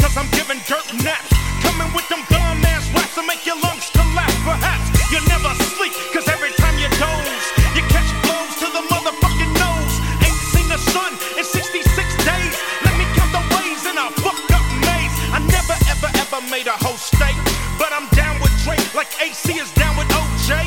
[0.02, 1.30] Cause I'm giving dirt naps.
[1.62, 4.34] Coming with them dumb ass raps to make your lungs collapse.
[4.42, 9.54] Perhaps you never sleep, cause every time you doze, you catch blows to the motherfucking
[9.62, 9.94] nose.
[10.26, 11.86] Ain't seen the sun in 66
[12.26, 12.56] days.
[12.86, 15.14] Let me count the ways in a fucked up maze.
[15.30, 17.38] I never ever ever made a whole state.
[17.78, 20.66] But I'm down with Drake like AC is down with OJ.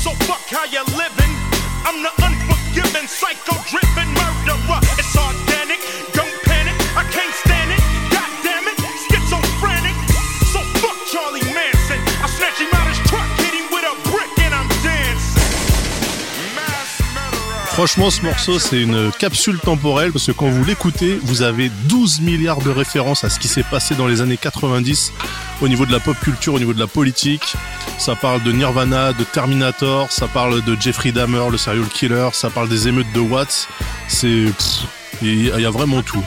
[0.00, 1.32] So fuck how you living.
[1.84, 3.55] I'm the unforgiving, psycho
[17.76, 22.22] Franchement, ce morceau, c'est une capsule temporelle parce que quand vous l'écoutez, vous avez 12
[22.22, 25.12] milliards de références à ce qui s'est passé dans les années 90
[25.60, 27.54] au niveau de la pop culture, au niveau de la politique.
[27.98, 32.48] Ça parle de Nirvana, de Terminator, ça parle de Jeffrey Dahmer, le serial killer, ça
[32.48, 33.68] parle des émeutes de Watts.
[34.08, 34.46] C'est.
[35.20, 36.24] il y a vraiment tout.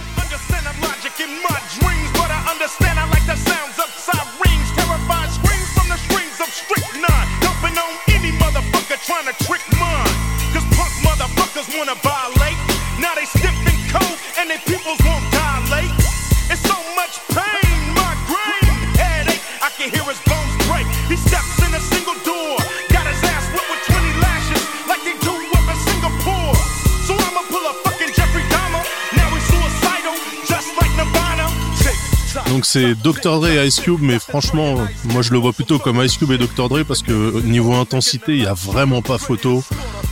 [32.72, 33.40] C'est Dr.
[33.40, 36.38] Dre et Ice Cube, mais franchement, moi je le vois plutôt comme Ice Cube et
[36.38, 36.70] Dr.
[36.70, 39.64] Dre parce que niveau intensité, il y a vraiment pas photo.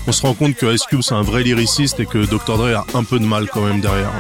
[0.07, 2.57] On se rend compte que Ice Cube c'est un vrai lyriciste et que Dr.
[2.57, 4.11] Dre a un peu de mal quand même derrière.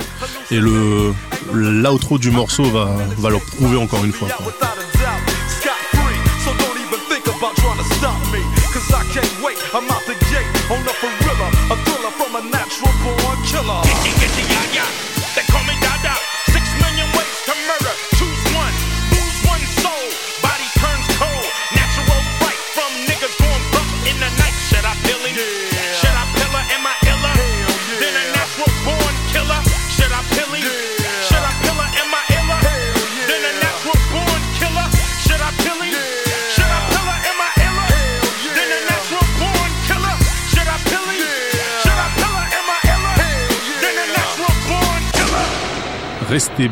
[0.51, 1.15] Et le
[1.51, 2.95] l'outro du morceau va,
[3.27, 4.27] leur prouver encore une fois.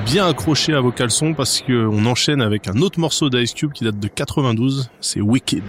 [0.04, 3.84] Bien accrochés à vos caleçons parce qu'on enchaîne avec un autre morceau d'Ice Cube qui
[3.84, 5.64] date de 92, c'est Wicked.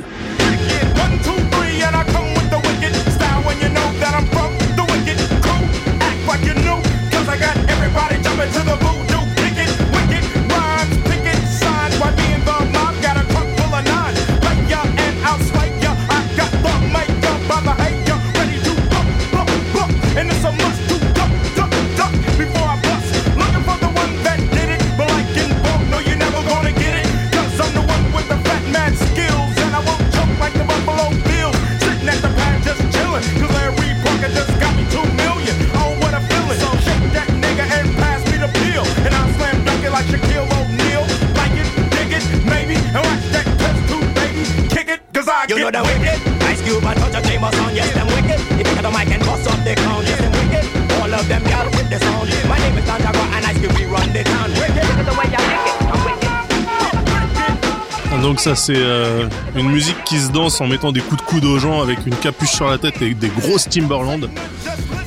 [58.36, 61.44] Donc ça c'est euh, une musique qui se danse en mettant des coups de coude
[61.46, 64.28] aux gens avec une capuche sur la tête et des grosses Timberland.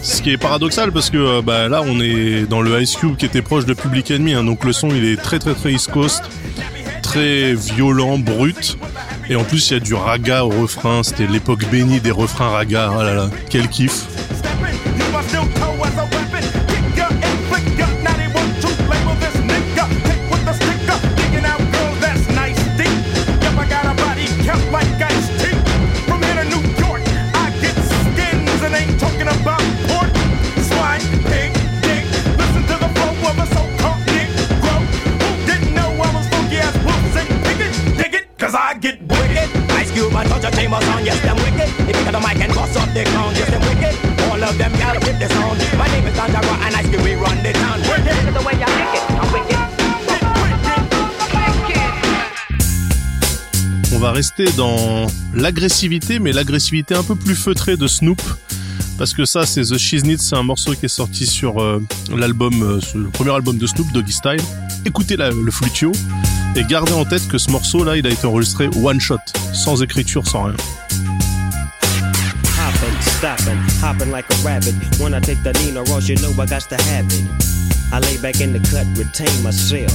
[0.02, 3.18] Ce qui est paradoxal parce que euh, bah, là on est dans le Ice Cube
[3.18, 5.72] qui était proche de Public Enemy, hein, donc le son il est très très très
[5.72, 6.24] East Coast,
[7.04, 8.80] très violent, brut.
[9.30, 12.50] Et en plus il y a du raga au refrain, c'était l'époque bénie des refrains
[12.50, 14.08] raga, oh là là, quel kiff.
[54.46, 58.22] Dans l'agressivité, mais l'agressivité un peu plus feutrée de Snoop.
[58.98, 61.82] parce que ça c'est The Shiznit, c'est un morceau qui est sorti sur euh,
[62.16, 64.42] l'album, euh, le premier album de Snoop Doggy Style.
[64.86, 65.92] Écoutez le flutio
[66.56, 69.18] et gardez en tête que ce morceau là, il a été enregistré one shot,
[69.54, 70.56] sans écriture, sans rien.
[74.12, 74.76] like a rabbit.
[75.00, 75.84] When I take the you know
[76.40, 76.78] I got to.
[77.92, 79.92] I lay back in the cut, retain myself.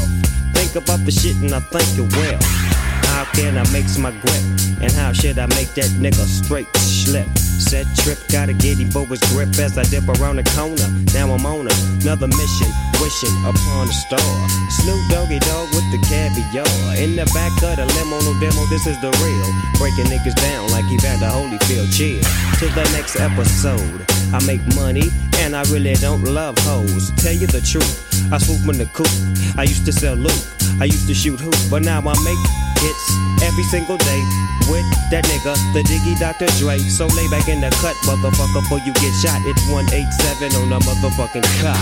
[0.52, 1.60] Think about the shit and I
[1.98, 2.73] well.
[3.14, 4.42] How can I make my grip?
[4.82, 7.30] And how should I make that nigga straight slip?
[7.38, 10.90] Set trip, gotta get him for his grip as I dip around the corner.
[11.14, 14.34] Now I'm on another mission, wishing upon a star.
[14.82, 16.66] Snoop Doggy Dog with the caviar.
[16.98, 19.48] In the back of the limo, no demo, this is the real.
[19.78, 21.94] Breaking niggas down like he had the Holyfield.
[21.94, 24.10] Chill to the next episode.
[24.34, 25.06] I make money
[25.38, 27.14] and I really don't love hoes.
[27.22, 27.94] Tell you the truth,
[28.34, 29.14] I swoop in the coop.
[29.56, 30.42] I used to sell loot,
[30.82, 32.42] I used to shoot hoop, but now I make
[32.84, 33.04] hits
[33.42, 34.20] every single day
[34.68, 36.46] with that nigga, the Diggy Dr.
[36.60, 36.78] Dre.
[36.78, 39.40] So lay back in the cut, motherfucker, before you get shot.
[39.48, 41.76] It's 187 on a motherfucking cop.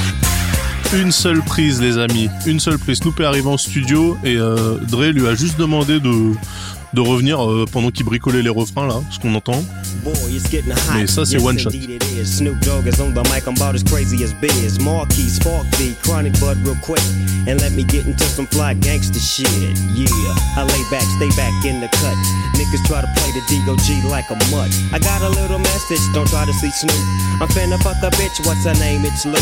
[0.94, 2.28] Une seule prise, les amis.
[2.46, 2.98] Une seule prise.
[2.98, 6.34] Snoop est arrivé en studio et euh, Dre lui a juste demandé de
[6.92, 9.64] de revenir euh, pendant qu'il bricolait les refrains là, ce qu'on entend.
[10.94, 11.70] Mais ça c'est one shot.
[12.24, 14.78] Snoop Dogg is on the mic, I'm about as crazy as biz.
[14.80, 17.02] Marquis, Spark B, Chronic Bud real quick.
[17.46, 19.46] And let me get into some fly gangster shit.
[19.94, 20.08] Yeah,
[20.56, 22.16] I lay back, stay back in the cut.
[22.54, 24.70] Niggas try to play the DOG like a mutt.
[24.92, 26.94] I got a little message, don't try to see Snoop.
[27.40, 29.04] I'm finna fuck a bitch, what's her name?
[29.04, 29.38] It's Luke.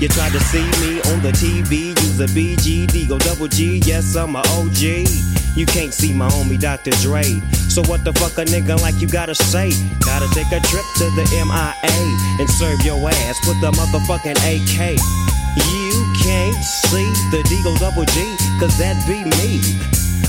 [0.00, 4.16] You try to see me on the TV, use a BG, go double G, yes,
[4.16, 5.06] I'm a OG.
[5.56, 6.90] You can't see my homie Dr.
[7.02, 7.22] Dre.
[7.68, 9.70] So what the fuck a nigga like you gotta say?
[10.04, 11.96] Gotta take a trip to the MIA
[12.38, 14.98] and serve your ass with the motherfucking AK.
[15.56, 19.60] You can't see the Deagle Double G, cause that be me.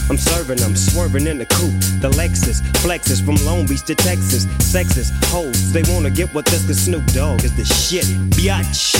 [0.09, 1.79] I'm serving them, swerving in the coupe.
[2.01, 4.45] The Lexus flexes from Long Beach to Texas.
[4.59, 8.95] Sexist hoes, they wanna get with this cause Snoop Dogg is the shit, biatch.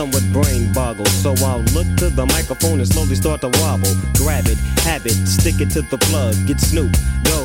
[0.00, 1.08] Somewhat brain boggled.
[1.08, 3.92] So I'll look to the microphone and slowly start to wobble.
[4.16, 4.56] Grab it,
[4.88, 6.34] have it, stick it to the plug.
[6.46, 6.96] Get Snoop,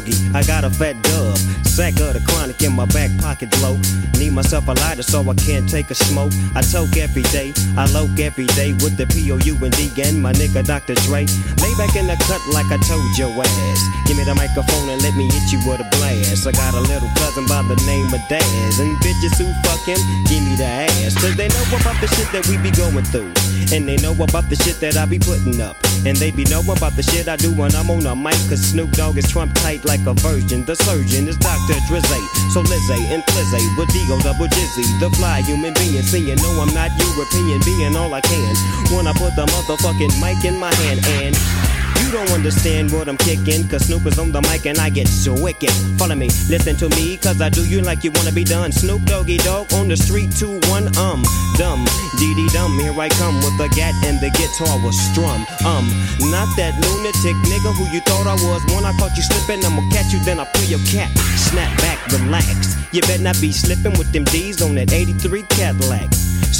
[0.05, 1.37] Doggy, I got a fat dub.
[1.65, 3.77] Sack of the chronic in my back pocket low.
[4.17, 6.31] Need myself a lighter so I can't take a smoke.
[6.55, 10.31] I toke every day, I loke every day with the P-O-U and D and my
[10.33, 10.95] nigga Dr.
[11.05, 11.25] Dre.
[11.61, 13.81] Lay back in the cut like I told your ass.
[14.07, 16.47] Give me the microphone and let me hit you with a blast.
[16.47, 18.79] I got a little cousin by the name of Daz.
[18.79, 21.15] And bitches who fuck him, give me the ass.
[21.15, 23.44] Cause they know about the shit that we be going through.
[23.73, 25.77] And they know about the shit that I be putting up.
[26.05, 28.37] And they be knowing about the shit I do when I'm on a mic.
[28.49, 30.65] Cause Snoop Dogg is Trump tight like a virgin.
[30.65, 31.77] The surgeon is Dr.
[31.89, 32.21] Drizzy.
[32.53, 34.85] So Lizzie and Flizzy with Digo double Jizzy.
[34.99, 36.03] The fly human being.
[36.03, 37.59] Seeing no, I'm not European.
[37.65, 38.55] Being all I can.
[38.93, 43.17] When I put the motherfucking mic in my hand and you don't understand what I'm
[43.17, 45.71] kicking, cause Snoop is on the mic and I get so wicked.
[45.97, 48.71] Follow me, listen to me, cause I do you like you wanna be done.
[48.71, 51.23] Snoop Doggy Dog on the street, 2 1 um,
[51.57, 51.85] dumb,
[52.17, 55.45] dee dee Dum, Here I come with the gat and the guitar was strum.
[55.65, 55.85] Um,
[56.31, 58.63] not that lunatic nigga who you thought I was.
[58.73, 61.11] When I caught you slipping, I'ma catch you, then I pull your cat.
[61.37, 62.75] Snap back, relax.
[62.91, 66.13] You better not be slipping with them D's on that 83 Cadillac.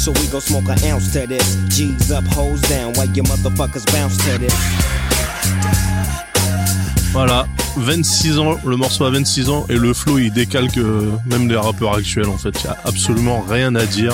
[0.06, 1.56] So we gon' smoke an ounce to this.
[1.68, 5.05] G's up, hoes down, while you motherfuckers bounce to this.
[7.16, 7.46] Voilà,
[7.78, 10.78] 26 ans, le morceau a 26 ans et le flow il décalque
[11.24, 12.50] même des rappeurs actuels en fait.
[12.62, 14.12] Il y a absolument rien à dire.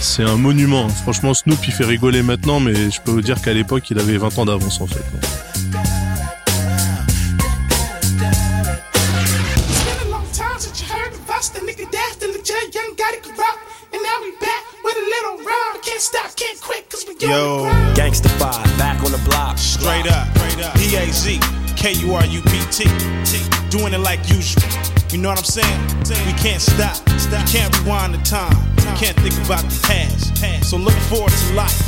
[0.00, 0.88] C'est un monument.
[0.88, 4.16] Franchement, Snoop il fait rigoler maintenant, mais je peux vous dire qu'à l'époque il avait
[4.16, 5.04] 20 ans d'avance en fait.
[17.20, 19.58] Yo, Gangsta 5, back on the block.
[19.58, 20.26] Straight up,
[20.74, 21.38] P-A-Z,
[21.80, 22.84] K-U-R-U-P-T.
[23.72, 24.60] Doing it like usual.
[25.08, 25.80] You know what I'm saying?
[26.28, 27.00] We can't stop.
[27.08, 28.52] We can't rewind the time.
[28.76, 30.36] We can't think about the past.
[30.60, 31.80] So look forward to life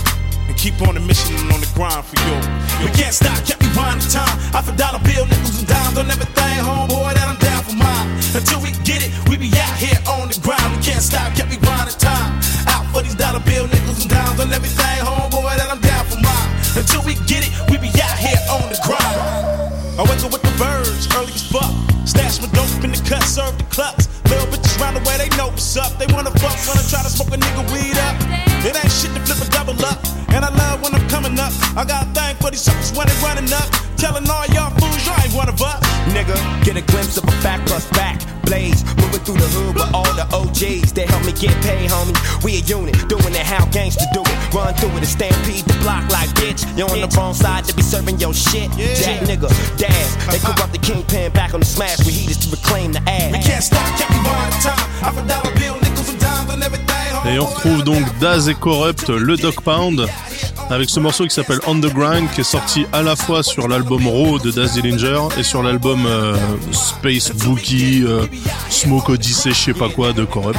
[0.49, 2.41] and keep on the mission and on the grind for you.
[2.81, 4.33] We can't stop, can't rewind the time.
[4.57, 8.17] I for dollar bill, nickels and dimes on everything, homeboy, that I'm down for mine.
[8.33, 10.73] Until we get it, we be out here on the grind.
[10.73, 12.41] We can't stop, can't rewind the time.
[12.73, 16.17] Out for these dollar bill, nickels and dimes on everything, homeboy, that I'm down for
[16.17, 16.49] mine.
[16.81, 19.42] Until we get it, we be out here on the grind.
[19.99, 21.69] I wake up with the birds, early as fuck.
[22.09, 24.09] Stash my dope in the cut, serve the clucks.
[24.25, 25.93] Little bitches round the way, they know what's up.
[26.01, 28.17] They wanna fuck, wanna try to smoke a nigga weed up.
[28.65, 30.01] It ain't shit to flip a double up.
[30.33, 31.53] And I love when I'm coming up.
[31.77, 33.69] I got a thing for these suckers when they running up.
[34.01, 35.85] Telling all y'all fools, you ain't one of us.
[36.17, 38.17] Nigga, get a glimpse of a back plus back
[38.53, 38.85] blaze.
[39.01, 40.93] Moving through the hood with all the OJs.
[40.93, 42.17] They help me get paid, homie.
[42.45, 44.37] We a unit, doing it how gangsters do it.
[44.53, 46.61] Run through it and stampede the block like bitch.
[46.77, 48.69] You on the wrong side to be serving your shit.
[49.01, 49.49] Jack nigga,
[49.81, 50.11] daz.
[50.29, 53.33] They corrupt the kingpin back on the smash with heaters to reclaim the ass.
[53.33, 54.87] We can't stop, keep rewind time.
[55.01, 56.93] Half a dollar bill, nickels and dimes and everything.
[57.25, 60.09] Et on retrouve donc Daz et Corrupt, le Dog Pound,
[60.73, 64.39] avec ce morceau qui s'appelle Underground, qui est sorti à la fois sur l'album Raw
[64.39, 66.35] de Daz Dillinger et sur l'album euh,
[66.73, 68.27] Space Bookie, euh,
[68.71, 70.59] Smoke Odyssey, je sais pas quoi, de Corrupt.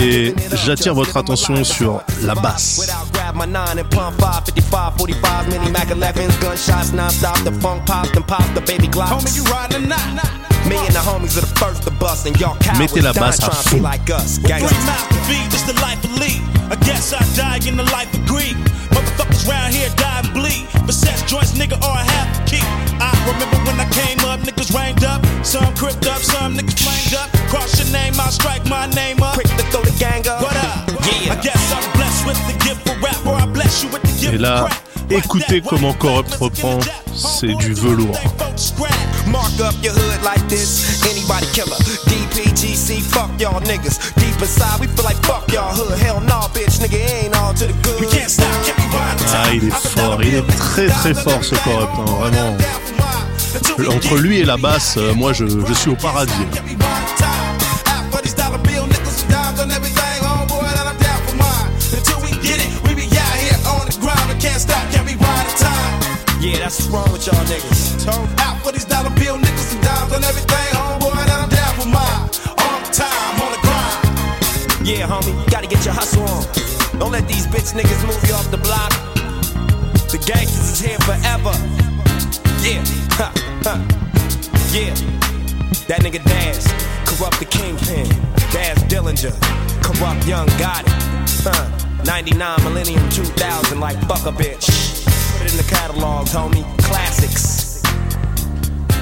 [0.00, 0.34] Et
[0.64, 2.90] j'attire votre attention sur la basse.
[3.34, 8.16] my nine and pump 5, 55, 45, mini Mac 11s, gunshots non-stop, the funk pops
[8.16, 9.10] and pop the baby glocks.
[9.10, 10.43] Homie, you riding or not?
[10.68, 13.20] Me and the homies are the first to bust, and y'all cowards Mettez la dying
[13.20, 13.76] basse à trying to fond.
[13.76, 14.38] be like us.
[14.38, 14.70] With Gangsters.
[14.72, 16.40] three mouths to feed, this the life of Lee.
[16.70, 18.56] I guess I die in the life of greed.
[18.94, 20.64] Motherfuckers round here die and bleed.
[20.86, 22.64] Possess joints, nigga, or I have to keep.
[23.00, 25.20] I remember when I came up, niggas ranged up.
[25.44, 27.28] Some cripped up, some niggas flamed up.
[27.50, 29.34] Cross your name, I'll strike my name up.
[29.34, 30.40] Quick to throw the gang up.
[30.42, 30.90] What up?
[31.04, 31.34] Yeah.
[31.34, 34.14] I guess I'm blessed with the gift for rap, or I bless you with the
[34.20, 34.93] gift Et là, for crack.
[35.10, 36.78] Écoutez comment Corrupt reprend,
[37.14, 38.16] c'est du velours.
[39.26, 41.02] Mark up your hood like this.
[41.10, 41.76] Anybody killer.
[42.06, 43.98] DPGC, fuck y'all niggas.
[44.16, 45.98] Deep inside, we feel like fuck y'all hood.
[45.98, 48.00] Hell no, bitch, nigga, it ain't all to the good.
[48.00, 51.54] We can't stop, keep rewind Ah, il est fort, il est très très fort ce
[51.56, 52.56] Corrupt, hein, vraiment.
[53.96, 56.32] Entre lui et la basse, euh, moi je, je suis au paradis.
[66.54, 68.06] Yeah, that's what's wrong with y'all niggas.
[68.38, 71.88] Out for these dollar bill, nickels and dimes and everything, homeboy, that I'm down for
[71.90, 72.30] mine.
[72.62, 74.86] All the time, on the grind.
[74.86, 76.46] Yeah, homie, gotta get your hustle on.
[77.00, 78.94] Don't let these bitch niggas move you off the block.
[80.14, 81.50] The gangsters is here forever.
[82.62, 82.86] Yeah,
[83.18, 83.34] ha,
[83.66, 83.74] ha.
[84.70, 84.94] Yeah,
[85.90, 86.70] that nigga Daz,
[87.02, 88.06] corrupt the kingpin.
[88.54, 89.34] Daz Dillinger,
[89.82, 90.92] corrupt young got it.
[91.42, 91.66] Huh.
[92.04, 95.03] 99 Millennium 2000, like fuck a bitch.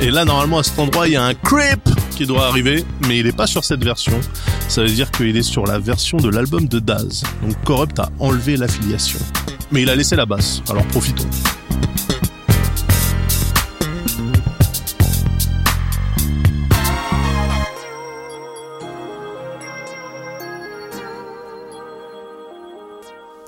[0.00, 3.18] Et là, normalement, à cet endroit, il y a un creep qui doit arriver, mais
[3.18, 4.18] il n'est pas sur cette version.
[4.66, 7.22] Ça veut dire qu'il est sur la version de l'album de Daz.
[7.42, 9.20] Donc Corrupt a enlevé l'affiliation.
[9.70, 11.28] Mais il a laissé la basse, alors profitons.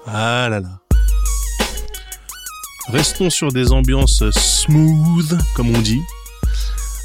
[0.06, 0.83] Ah là là.
[2.94, 6.00] Restons sur des ambiances smooth, comme on dit.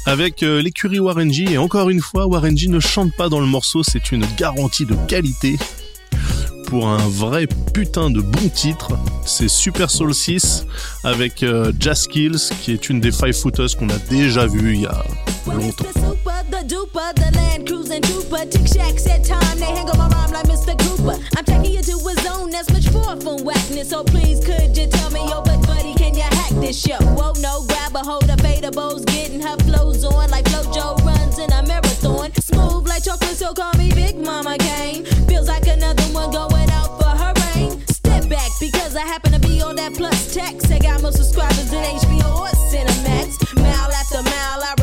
[0.06, 3.40] Avec euh, l'écurie Warren G, et encore une fois, Warren G ne chante pas dans
[3.40, 5.58] le morceau, c'est une garantie de qualité.
[6.68, 8.92] Pour un vrai putain de bon titre,
[9.26, 10.64] c'est Super Soul 6
[11.02, 14.82] avec euh, Jazz Kills, qui est une des Five Footers qu'on a déjà vu il
[14.82, 15.04] y a
[15.54, 16.00] longtemps.
[16.00, 18.44] super, the duper, the land cruising trooper.
[18.46, 20.78] Tick Shack said time, they hang on my rhyme like Mr.
[20.78, 21.18] Cooper.
[21.36, 23.90] I'm taking you to a zone that's much far from whackness.
[23.90, 26.98] So please, could you tell me, yo, but buddy, can you hack this show?
[27.16, 31.50] Whoa, no, grab a hold of Fadables, getting her flows on like Flojo runs in
[31.52, 32.32] a marathon.
[32.34, 35.04] Smooth like chocolate, so call me Big Mama Kane.
[35.28, 37.82] Feels like another one going out for her reign.
[37.88, 40.70] Step back because I happen to be on that plus text.
[40.70, 43.56] I got more subscribers than HBO or Cinemax.
[43.56, 44.74] Mile after mile, I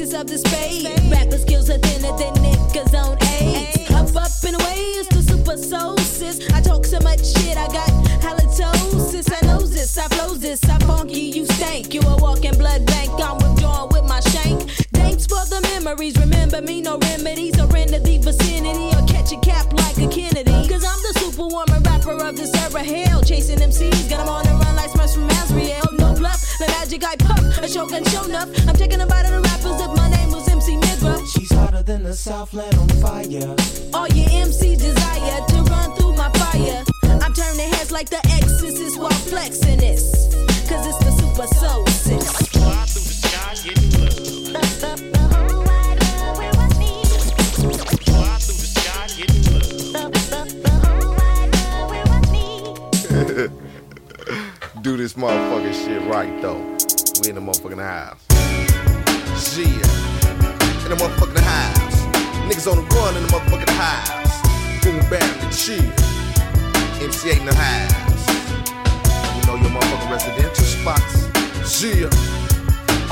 [0.00, 1.10] master aces of the spade.
[1.10, 3.90] Rapper skills are thinner than niggas on AIDS.
[3.90, 5.96] Up, up and away is the super soul.
[6.54, 7.88] I talk so much shit, I got
[8.22, 9.30] halitosis.
[9.30, 11.92] I know this, I flow this, I funky, you stank.
[11.94, 14.70] You a walking blood bank, I'm withdrawing with my shank.
[14.92, 17.56] Thanks for the memories, remember me, no remedies.
[17.56, 20.68] Surrender the vicinity or catch a cap like a Kennedy.
[20.68, 22.82] Cause I'm the superwoman rapper of this era.
[22.82, 25.89] Hell, chasing MCs, got 'em on the run like Smash from Asriel.
[26.90, 28.48] No bluff, the magic I puff, a choke and show enough.
[28.66, 31.24] I'm taking a bite of the rappers if my name was MC Migra.
[31.32, 33.54] She's hotter than the Southland on fire.
[33.94, 36.84] All your MCs desire to run through my fire.
[37.22, 40.28] I'm turning heads like the exorcist while flexing this.
[40.68, 42.48] Cause it's the super soul sis.
[42.48, 44.14] Fly through the sky, getting love.
[48.04, 50.12] Fly through the sky, getting love.
[54.82, 56.79] Do this motherfucking shit right though.
[57.22, 58.24] We in the motherfucking house.
[59.58, 59.66] Yeah.
[60.84, 61.96] In the motherfucking house.
[62.48, 64.40] Niggas on the run in the motherfucking house.
[64.80, 65.84] Boom, bam, and chill.
[67.04, 68.24] MC8 in the house.
[69.36, 71.28] You know your motherfucking residential spots.
[71.84, 72.08] Yeah.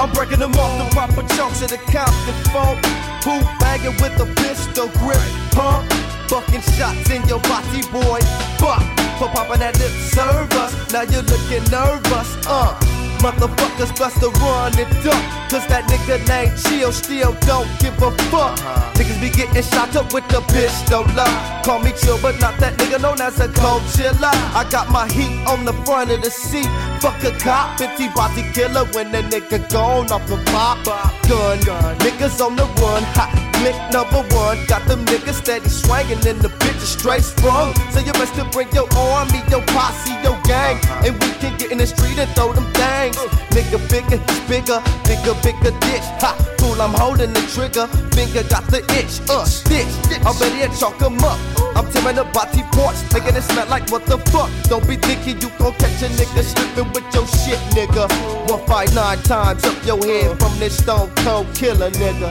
[0.00, 2.80] I'm breaking them off the proper chunks of the Compton funk.
[3.24, 5.20] Boot banging with a pistol grip,
[5.52, 5.84] huh?
[6.28, 8.20] Fucking shots in your body, boy.
[8.56, 8.80] Fuck
[9.18, 10.72] for popping that lip service.
[10.92, 12.97] Now you're looking nervous, uh.
[13.18, 15.22] Motherfuckers best to run and duck.
[15.50, 18.54] Cause that nigga named Chill still don't give a fuck.
[18.58, 18.92] Uh-huh.
[18.94, 21.64] Niggas be getting shot up with the pistol up.
[21.64, 24.34] Call me chill, but not that nigga known as a cold chiller.
[24.54, 26.68] I got my heat on the front of the seat.
[27.00, 30.84] Fuck a cop, 50 body killer when the nigga gone off the pop.
[31.28, 31.96] Gun, gun.
[31.98, 33.02] niggas on the run.
[33.14, 33.57] Click
[33.98, 34.58] number one.
[34.66, 37.74] Got them niggas steady swinging and the bitch is straight sprung.
[37.90, 40.78] So you best to bring your army, your posse, your gang.
[41.04, 43.16] And we can get in the street and throw them things.
[43.54, 44.78] Nigga bigger, bigger,
[45.08, 46.06] bigger, bigger ditch.
[46.22, 47.86] Ha, fool, I'm holding the trigger.
[48.14, 49.90] Finger got the itch, uh, stitch.
[50.26, 51.38] I'm ready to chalk 'em up.
[51.74, 54.50] I'm tearing the body porch, making it smell like what the fuck.
[54.70, 58.04] Don't be thinking you gon' catch a nigga slipping with your shit, nigga.
[58.50, 62.30] One fight nine times up your head from this stone cold killer, nigga.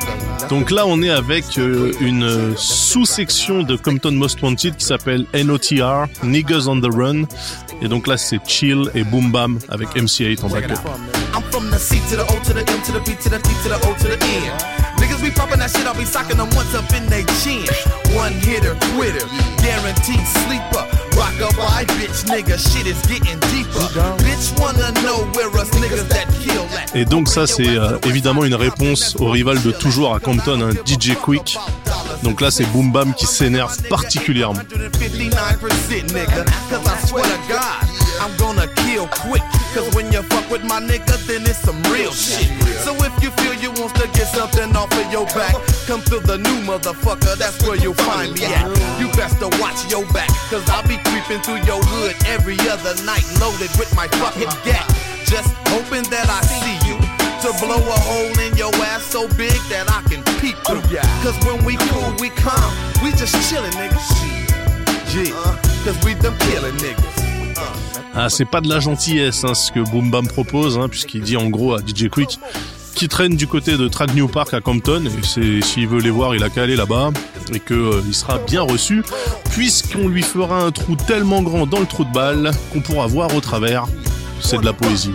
[0.50, 6.08] Donc là, on est avec euh, une sous-section de Compton Most Wanted qui s'appelle NOTR,
[6.24, 7.24] Niggas on the Run.
[7.82, 10.80] Et donc là, c'est Chill et Boom Bam avec MC8 en backup.
[11.34, 13.40] I'm from the C to the O to the M to the B to the
[13.42, 14.78] to the O to the N.
[14.98, 17.66] Niggas be popping that shit, I'll be socking them once up in they chin.
[18.16, 19.26] One hitter, quitter,
[19.62, 21.07] guaranteed sleeper.
[21.18, 23.82] Rock a wide bitch, nigga, shit is getting deeper.
[24.24, 26.96] Bitch wanna know where us niggas that kill at.
[26.96, 30.72] Et donc ça, c'est euh, évidemment une réponse au rival de toujours à Compton, un
[30.72, 31.58] DJ Quick.
[32.24, 34.62] Donc là, c'est Boom Bam qui s'énerve particulièrement.
[38.98, 39.44] 59% nigga, cause I swear to God, I'm gonna kill quick.
[39.74, 42.48] Cause when you fuck with my nigga, then it's some real shit.
[42.82, 45.54] So if you feel you want to get something off of your back,
[45.86, 48.68] come through the new motherfucker, that's where you'll find me at.
[49.00, 52.96] You best to watch your back, cause I'll be creeping through your hood every other
[53.06, 54.88] night, loaded with my fucking gat.
[55.26, 56.98] Just hoping that I see you.
[57.46, 60.82] To blow a hole in your ass so big that I can peep through.
[61.22, 62.74] Cause when we cool, we calm,
[63.04, 64.10] we just chillin', niggas.
[65.14, 67.27] Yeah, uh, cause we them killin' niggas.
[68.16, 71.38] Ah, c'est pas de la gentillesse, hein, ce que Boom Bam propose, hein, puisqu'il dit
[71.38, 72.40] en gros à DJ Quick
[72.98, 76.34] qui traîne du côté de Trag New Park à Compton, et s'il veut les voir,
[76.34, 77.12] il a qu'à aller là-bas,
[77.54, 79.04] et que euh, sera bien reçu,
[79.52, 83.36] puisqu'on lui fera un trou tellement grand dans le trou de balle qu'on pourra voir
[83.36, 83.86] au travers.
[84.42, 85.12] C'est de la poésie.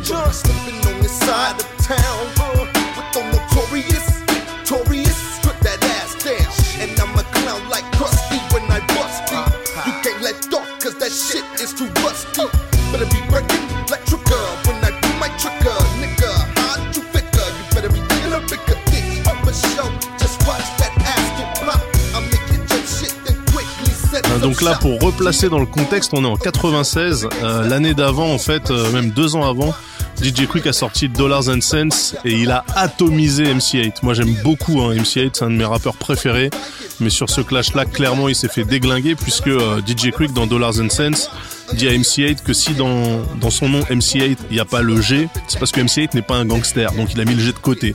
[24.43, 27.28] Donc là, pour replacer dans le contexte, on est en 96.
[27.43, 29.72] Euh, L'année d'avant, en fait, euh, même deux ans avant,
[30.20, 33.99] DJ Quick a sorti Dollars and Cents et il a atomisé MC8.
[34.03, 36.51] Moi, j'aime beaucoup hein, MC8, c'est un de mes rappeurs préférés.
[36.99, 40.80] Mais sur ce clash-là, clairement, il s'est fait déglinguer puisque euh, DJ Quick dans Dollars
[40.80, 41.30] and Cents
[41.74, 45.01] dit à MC8 que si dans, dans son nom MC8 il n'y a pas le
[45.01, 47.53] G, c'est parce que MC8 n'est pas un gangster, donc il a mis le G
[47.53, 47.95] de côté.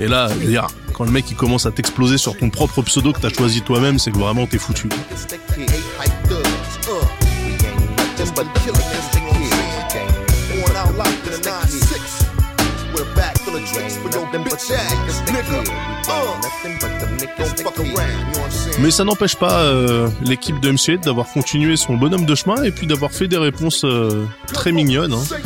[0.00, 3.20] Et là, dire, quand le mec il commence à t'exploser sur ton propre pseudo que
[3.20, 4.88] t'as choisi toi-même, c'est que vraiment t'es foutu.
[18.80, 22.70] Mais ça n'empêche pas euh, l'équipe de MC8 d'avoir continué son bonhomme de chemin et
[22.70, 25.12] puis d'avoir fait des réponses euh, très mignonnes.
[25.12, 25.36] hein.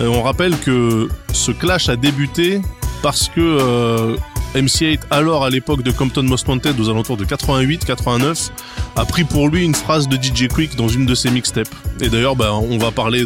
[0.00, 2.60] Euh, on rappelle que ce clash a débuté
[3.02, 4.16] parce que
[4.54, 8.50] MC8, alors à l'époque de Compton Most Wanted, aux alentours de 88-89,
[8.96, 11.74] a pris pour lui une phrase de DJ Quick dans une de ses mixtapes.
[12.00, 13.24] Et d'ailleurs, bah, on va parler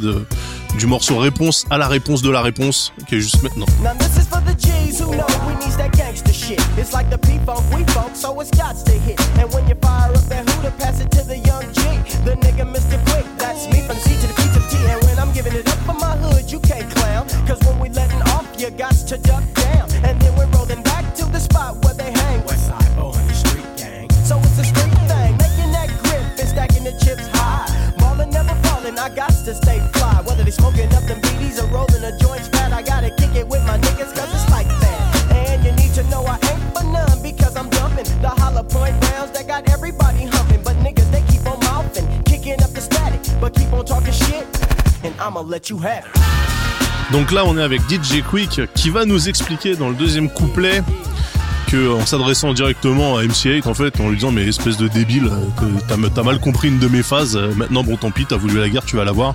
[0.78, 3.66] du morceau Réponse à la réponse de la réponse, qui est juste maintenant.
[5.00, 5.78] Who know we needs
[29.48, 30.20] to stay fly.
[30.26, 33.46] Whether they smoking up them BDs or rolling a joint fat, I gotta kick it
[33.48, 34.98] with my niggas cause it's like that.
[35.32, 38.94] And you need to know I ain't for none because I'm dumping the hollow point
[39.06, 40.62] rounds that got everybody humping.
[40.62, 44.44] But niggas, they keep on mouthing, kicking up the static, but keep on talking shit,
[45.02, 46.12] and I'ma let you have it.
[47.10, 50.82] Donc là, on est avec DJ Quick qui va nous expliquer dans le deuxième couplet
[51.76, 56.08] en s'adressant directement à MC8 en fait en lui disant mais espèce de débile euh,
[56.14, 58.68] t'as, mal compris une de mes phases euh, maintenant bon tant pis t'as voulu la
[58.68, 59.34] guerre tu vas la voir.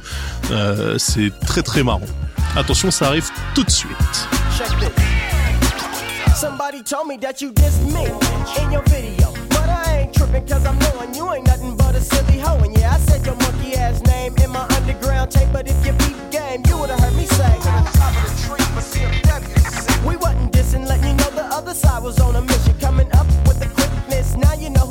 [0.51, 2.01] Euh, c'est très très marrant.
[2.55, 4.27] Attention ça arrive tout de suite
[21.74, 22.74] side was on a mission.
[22.80, 24.36] Coming up with the quickness.
[24.38, 24.89] Now you know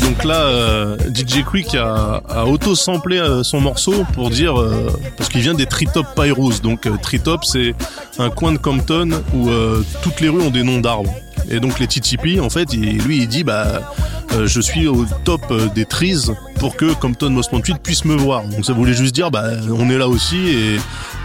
[0.00, 5.28] donc là, euh, DJ Quick a, a auto-samplé euh, son morceau pour dire euh, parce
[5.28, 6.60] qu'il vient des Treetop Pyros.
[6.62, 7.74] Donc Treetop, c'est
[8.18, 9.48] un coin de Compton où
[10.02, 11.12] toutes les rues ont des noms d'arbres.
[11.50, 13.80] Et donc les TTP, en fait, il- lui, il dit bah
[14.44, 15.40] je suis au top
[15.74, 18.44] des trees pour que Compton Most Wanted puisse me voir.
[18.44, 20.76] Donc ça voulait juste dire bah on est là aussi et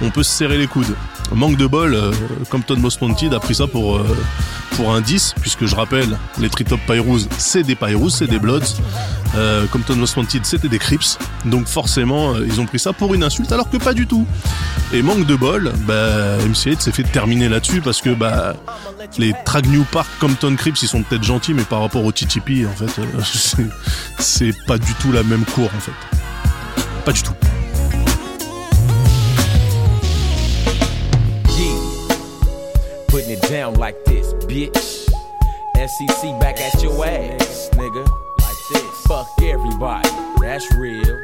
[0.02, 0.96] on peut se serrer les coudes.
[1.34, 2.12] Manque de bol, euh,
[2.50, 4.06] Compton Most a pris ça pour euh,
[4.88, 8.60] un 10 puisque je rappelle les Treetop Pyros c'est des Pyros, c'est des Bloods.
[9.36, 11.18] Euh, Compton Most c'était des Crips.
[11.46, 14.28] Donc forcément ils ont pris ça pour une insulte alors que pas du tout.
[14.94, 18.56] Et manque de bol, bah MC8 s'est fait terminer là-dessus parce que bah
[19.18, 22.68] les Trag New Park Compton Crips ils sont peut-être gentils mais par rapport au TTP
[22.68, 23.02] en fait
[24.20, 25.92] c'est pas du tout la même cour en fait.
[27.06, 27.34] Pas du tout.
[33.14, 34.74] Putting it down like this, bitch.
[34.76, 38.08] SEC back at your ass, nigga.
[38.42, 39.06] Like this.
[39.06, 40.10] Fuck everybody.
[40.42, 41.20] That's real.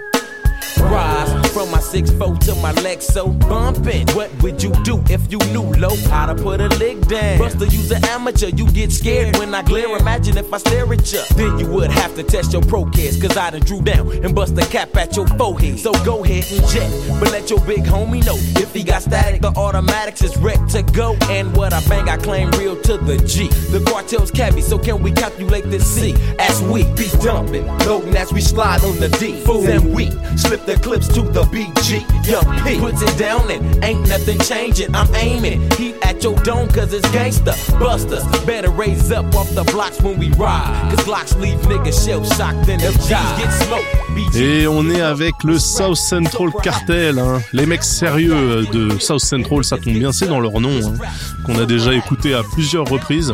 [0.82, 4.08] Rise from my 6'4 to my leg so bumpin'.
[4.16, 7.40] What would you do if you knew low how to put a lick down?
[7.40, 9.96] Buster, use an amateur, you get scared when I glare.
[9.98, 11.22] Imagine if I stare at you.
[11.36, 14.36] Then you would have to test your pro case, cause I done drew down and
[14.36, 15.80] bust a cap at your forehead.
[15.80, 18.36] So go ahead and jet, but let your big homie know.
[18.62, 21.16] If he got static, the automatics is wrecked to go.
[21.30, 23.48] And what I bang, I claim real to the G.
[23.72, 26.14] The cartel's cabby, so can we calculate this C?
[26.38, 29.40] As we be dumping, loading as we slide on the D.
[29.42, 32.06] Fools and we slip the clips to the BG.
[32.28, 34.96] Young P puts it down and ain't nothing changing.
[34.96, 37.54] I'm aiming heat at your dome cause it's gangsta.
[37.80, 40.92] Busters better raise up off the blocks when we ride.
[40.92, 44.10] Cause blocks leave niggas shell shocked in the G's get smoked.
[44.36, 47.42] Et on est avec le South Central Cartel, hein.
[47.54, 50.94] les mecs sérieux de South Central, ça tombe bien, c'est dans leur nom, hein,
[51.46, 53.34] qu'on a déjà écouté à plusieurs reprises.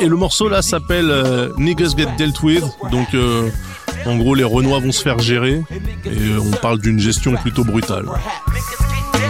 [0.00, 3.50] Et le morceau là s'appelle euh, Niggas Get Dealt With, donc euh,
[4.06, 5.62] en gros les Renois vont se faire gérer,
[6.04, 8.06] et euh, on parle d'une gestion plutôt brutale.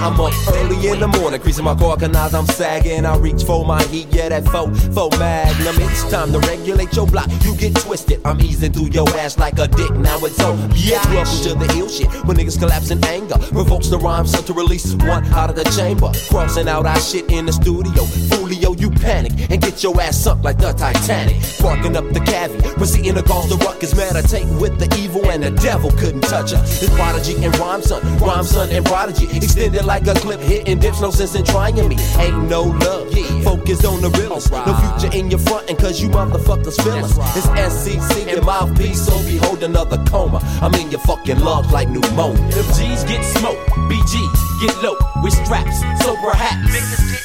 [0.02, 3.06] I'm up early in the morning, creasing my core, cause I'm sagging.
[3.06, 5.76] I reach for my heat, yeah, that faux, faux magnum.
[5.78, 7.30] It's time to regulate your block.
[7.44, 8.20] You get twisted.
[8.24, 9.92] I'm easing through your ass like a dick.
[9.92, 10.68] Now it's over.
[10.74, 12.08] Yeah, welcome to the ill shit.
[12.26, 15.70] When niggas collapse in anger, provokes the rhyme so to release one out of the
[15.70, 16.10] chamber.
[16.28, 18.02] Crossing out our shit in the studio.
[18.02, 21.36] Foolio, oh, you panic and get your ass sunk like the Titanic.
[21.60, 23.94] Barking up the cavity, proceeding to cause the ruckus.
[23.94, 26.82] Meditate with the evil and the devil couldn't touch us.
[26.82, 29.28] It's Prodigy and Rhyme Son, Rhyme Son and Prodigy.
[29.36, 31.96] Extended like a clip, hitting dips, no sense in trying me.
[32.18, 33.12] Ain't no love,
[33.44, 34.50] focus on the realest.
[34.50, 37.16] No future in your front, and cause you motherfuckers feel us.
[37.36, 40.40] It's SCC and mouthpiece, so behold another coma.
[40.62, 42.42] I'm in your fucking lungs like pneumonia.
[42.48, 47.22] If G's get smoked, BGs get low with straps, so perhaps.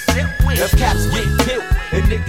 [0.50, 1.78] If caps get killed,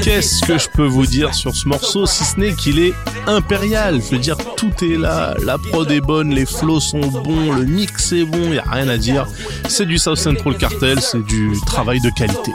[0.02, 2.94] Qu'est-ce que je peux vous dire sur ce morceau si ce n'est qu'il est
[3.26, 4.00] impérial?
[4.00, 7.64] Je veux dire, tout est là, la prod est bonne, les flows sont bons, le
[7.64, 9.26] mix est bon, y a rien à dire.
[9.68, 12.52] C'est du South Central Cartel, c'est du travail de qualité.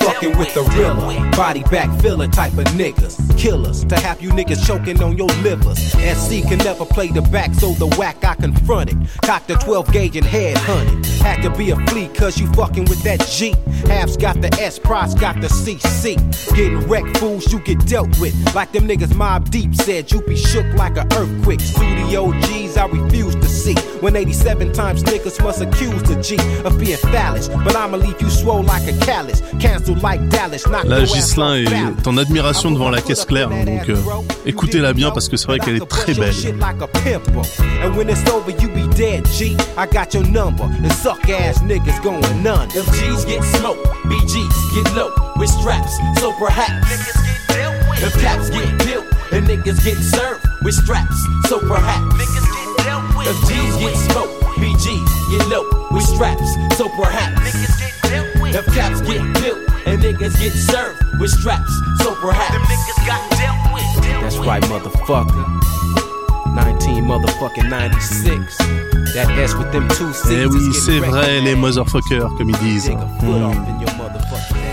[0.00, 0.94] Fucking with the real
[1.32, 3.16] body back feeling type of niggas.
[3.38, 5.78] Killers to have you niggas choking on your livers.
[5.92, 8.98] SC can never play the back, so the whack I confronted.
[9.22, 11.06] Cocked the 12 gauge and head hunted.
[11.22, 13.54] Had to be a flea cause you fucking with that G.
[13.86, 16.16] Halves got the S, Price got the CC.
[16.54, 18.34] Getting wrecked, fools you get dealt with.
[18.54, 21.60] Like them niggas Mob Deep said, you be shook like an earthquake.
[21.60, 23.74] Studio G's I refuse to see.
[24.00, 27.48] When 87 times niggas must accuse the G of being phallus.
[27.48, 29.42] But I'ma leave you swole like a callus.
[29.60, 30.66] Cancel like Dallas.
[30.66, 31.38] Knock Là, balance.
[31.98, 33.96] est en admiration devant la caisse claire, hein, donc euh,
[34.46, 36.32] écoutez-la bien parce que c'est vrai qu'elle est très belle.
[36.32, 37.42] Shit like a pimple.
[37.82, 39.56] And when it's over, you be dead, G.
[39.76, 40.64] I got your number.
[40.64, 42.68] And suck ass niggas going none.
[42.74, 46.86] If G's get smoked, BGs get low with straps, so perhaps.
[48.00, 51.16] If caps get built and niggas get served with straps,
[51.48, 52.37] so perhaps.
[53.20, 57.40] If G's get smoked, BGs get low with straps, so perhaps.
[58.54, 61.70] If caps get built and niggas get served with straps,
[62.02, 62.56] so perhaps.
[64.22, 65.46] That's right, motherfucker.
[66.54, 68.58] 19 motherfucking 96.
[69.14, 72.86] That S with them two C's Eh oui, c'est vrai, les motherfuckers, comme ils disent.
[72.86, 72.98] Dig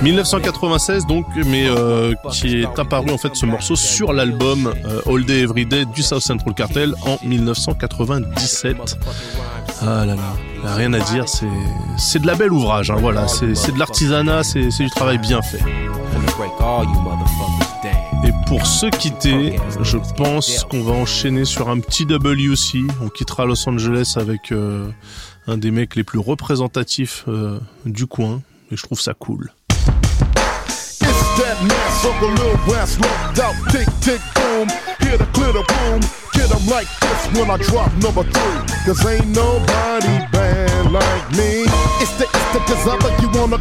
[0.02, 0.42] a foot Hmm.
[0.42, 3.76] off in your mother 1996 donc, mais euh, qui est apparu en fait ce morceau
[3.76, 8.98] sur l'album euh, All Day Every Day du South Central Cartel en 1997.
[9.82, 11.46] Ah là là, rien à dire, c'est
[11.98, 15.60] c'est de la belle ouvrage, hein, voilà, c'est de l'artisanat, c'est du travail bien fait.
[18.26, 22.80] Et pour se quitter, je pense qu'on va enchaîner sur un petit WC.
[23.04, 24.90] On quittera Los Angeles avec euh,
[25.48, 28.42] un des mecs les plus représentatifs euh, du coin.
[28.72, 29.52] Et je trouve ça cool.
[31.38, 31.58] That
[32.06, 34.68] of the little west looked out, tick, tick, boom.
[35.04, 38.60] Here to clear the room, get them like this when I drop number three.
[38.86, 41.68] Cause ain't nobody bad like me.
[42.00, 43.60] It's the, it's the designer you wanna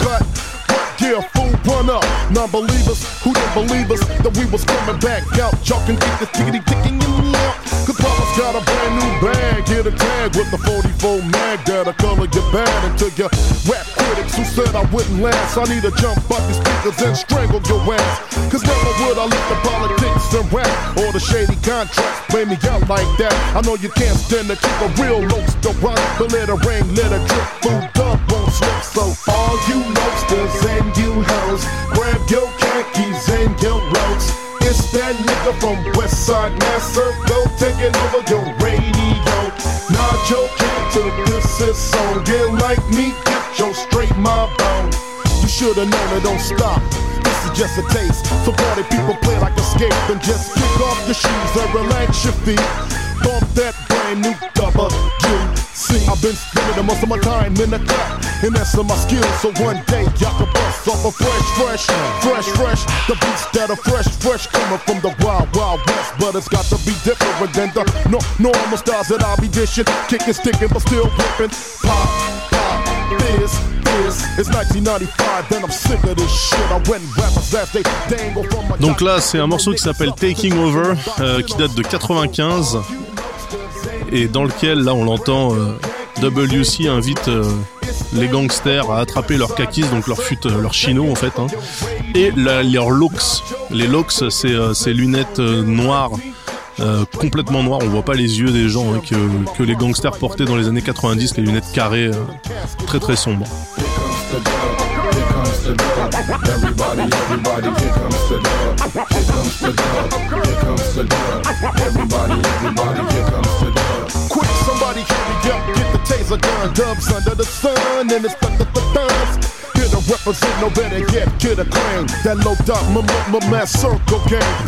[0.00, 0.22] cut.
[1.00, 2.04] Yeah, fool, run up.
[2.30, 5.52] Non-believers who didn't believe us that we was coming back out.
[5.66, 7.56] Y'all keep the tickety ticking in the out.
[7.84, 9.68] Cause Papa's got a brand new bag.
[9.68, 13.28] Here a tag with the 44 mag that'll color your bad into your
[13.68, 15.58] rap critics who said I wouldn't last.
[15.58, 18.14] I need to jump up these speakers and strangle your ass.
[18.52, 22.56] Cause never would I let the politics and rap or the shady contracts play me
[22.68, 23.34] out like that.
[23.56, 25.24] I know you can't stand to keep a real
[25.58, 28.82] still rock, but let it rain, let it drip, food up, won't slip.
[28.84, 31.53] So all you lobsters and and you hoes.
[31.94, 34.26] Grab your khakis and your roads.
[34.66, 39.38] It's that nigga from Westside Mass Circle taking over your radio.
[39.94, 42.24] Not your cat to this is song.
[42.24, 44.90] Get like me, get your straight my bone.
[45.42, 46.82] You should've known it don't stop.
[47.22, 48.26] This is just a taste.
[48.44, 52.34] So party people play like escape and just kick off your shoes and relax your
[52.42, 53.03] feet.
[53.22, 54.34] Bump that brand new
[55.74, 59.26] See, I've been spending most of my time in the cut, and that's my skills.
[59.40, 61.84] So one day y'all can bust off a fresh, fresh,
[62.22, 62.82] fresh, fresh.
[63.08, 66.14] The beats that are fresh, fresh, coming from the wild, wild west.
[66.18, 69.84] But it's got to be different than the no, normal styles that I'll be dishing,
[70.08, 71.50] kicking, sticking, but still whipping.
[71.82, 72.08] Pop,
[72.50, 73.83] pop, this.
[78.80, 82.78] Donc là, c'est un morceau qui s'appelle Taking Over, euh, qui date de 95
[84.14, 85.76] et dans lequel, là on l'entend, euh,
[86.22, 87.44] WC invite euh,
[88.12, 91.46] les gangsters à attraper leurs kakis, donc leurs fut, euh, leurs chinos en fait, hein,
[92.14, 93.42] et leurs looks.
[93.70, 96.12] Les looks, c'est ces lunettes noires.
[97.18, 99.14] Complètement noires, on voit pas les yeux des gens hein, que,
[99.56, 102.10] que, les gangsters portaient dans les années 90, les lunettes carrées,
[102.86, 103.46] très très sombres.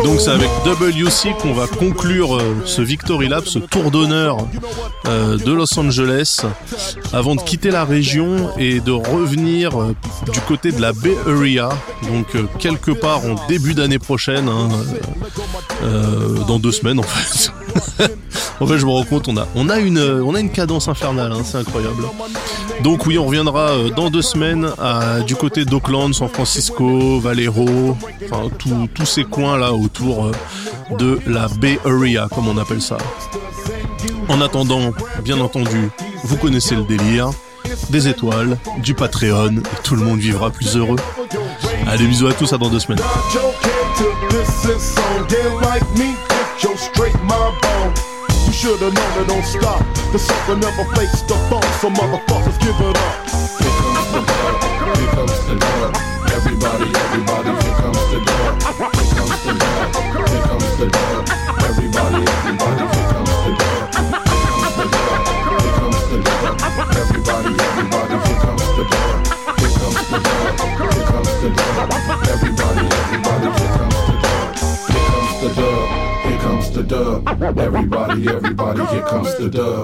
[0.03, 4.39] Donc c'est avec WC qu'on va conclure euh, ce Victory Lab, ce tour d'honneur
[5.07, 6.41] euh, de Los Angeles,
[7.13, 9.95] avant de quitter la région et de revenir euh,
[10.33, 11.69] du côté de la Bay Area,
[12.11, 12.29] donc
[12.59, 14.69] quelque part en début d'année prochaine, hein,
[16.49, 17.53] dans deux semaines en fait.
[18.61, 20.89] en fait, je me rends compte, on a, on a une, on a une cadence
[20.89, 22.05] infernale, hein, c'est incroyable.
[22.83, 28.49] Donc oui, on reviendra dans deux semaines à, du côté d'Oakland, San Francisco, Valero, enfin
[28.59, 30.33] tous ces coins là autour euh,
[30.97, 32.97] de la Bay Area, comme on appelle ça.
[34.29, 35.91] En attendant, bien entendu,
[36.25, 37.31] vous connaissez le délire,
[37.91, 40.99] des étoiles, du Patreon, et tout le monde vivra plus heureux.
[41.87, 43.01] Allez, bisous à tous, à dans deux semaines.
[55.27, 55.97] Comes the dub.
[56.31, 58.63] Everybody, everybody, here comes the dub.
[58.63, 61.29] Here comes the dub, here comes the dub.
[61.67, 63.95] Everybody, everybody, here comes the dub.
[63.97, 66.55] Here comes the dub, here comes the dub.
[66.97, 69.15] Everybody, everybody, here comes the dub.
[69.59, 71.91] Here comes the dub, here comes the dub.
[72.29, 74.53] Everybody, everybody, here comes the dub.
[74.87, 76.07] Here comes the dub
[76.77, 77.59] the dub.
[77.59, 79.77] Everybody, everybody, here comes the dub.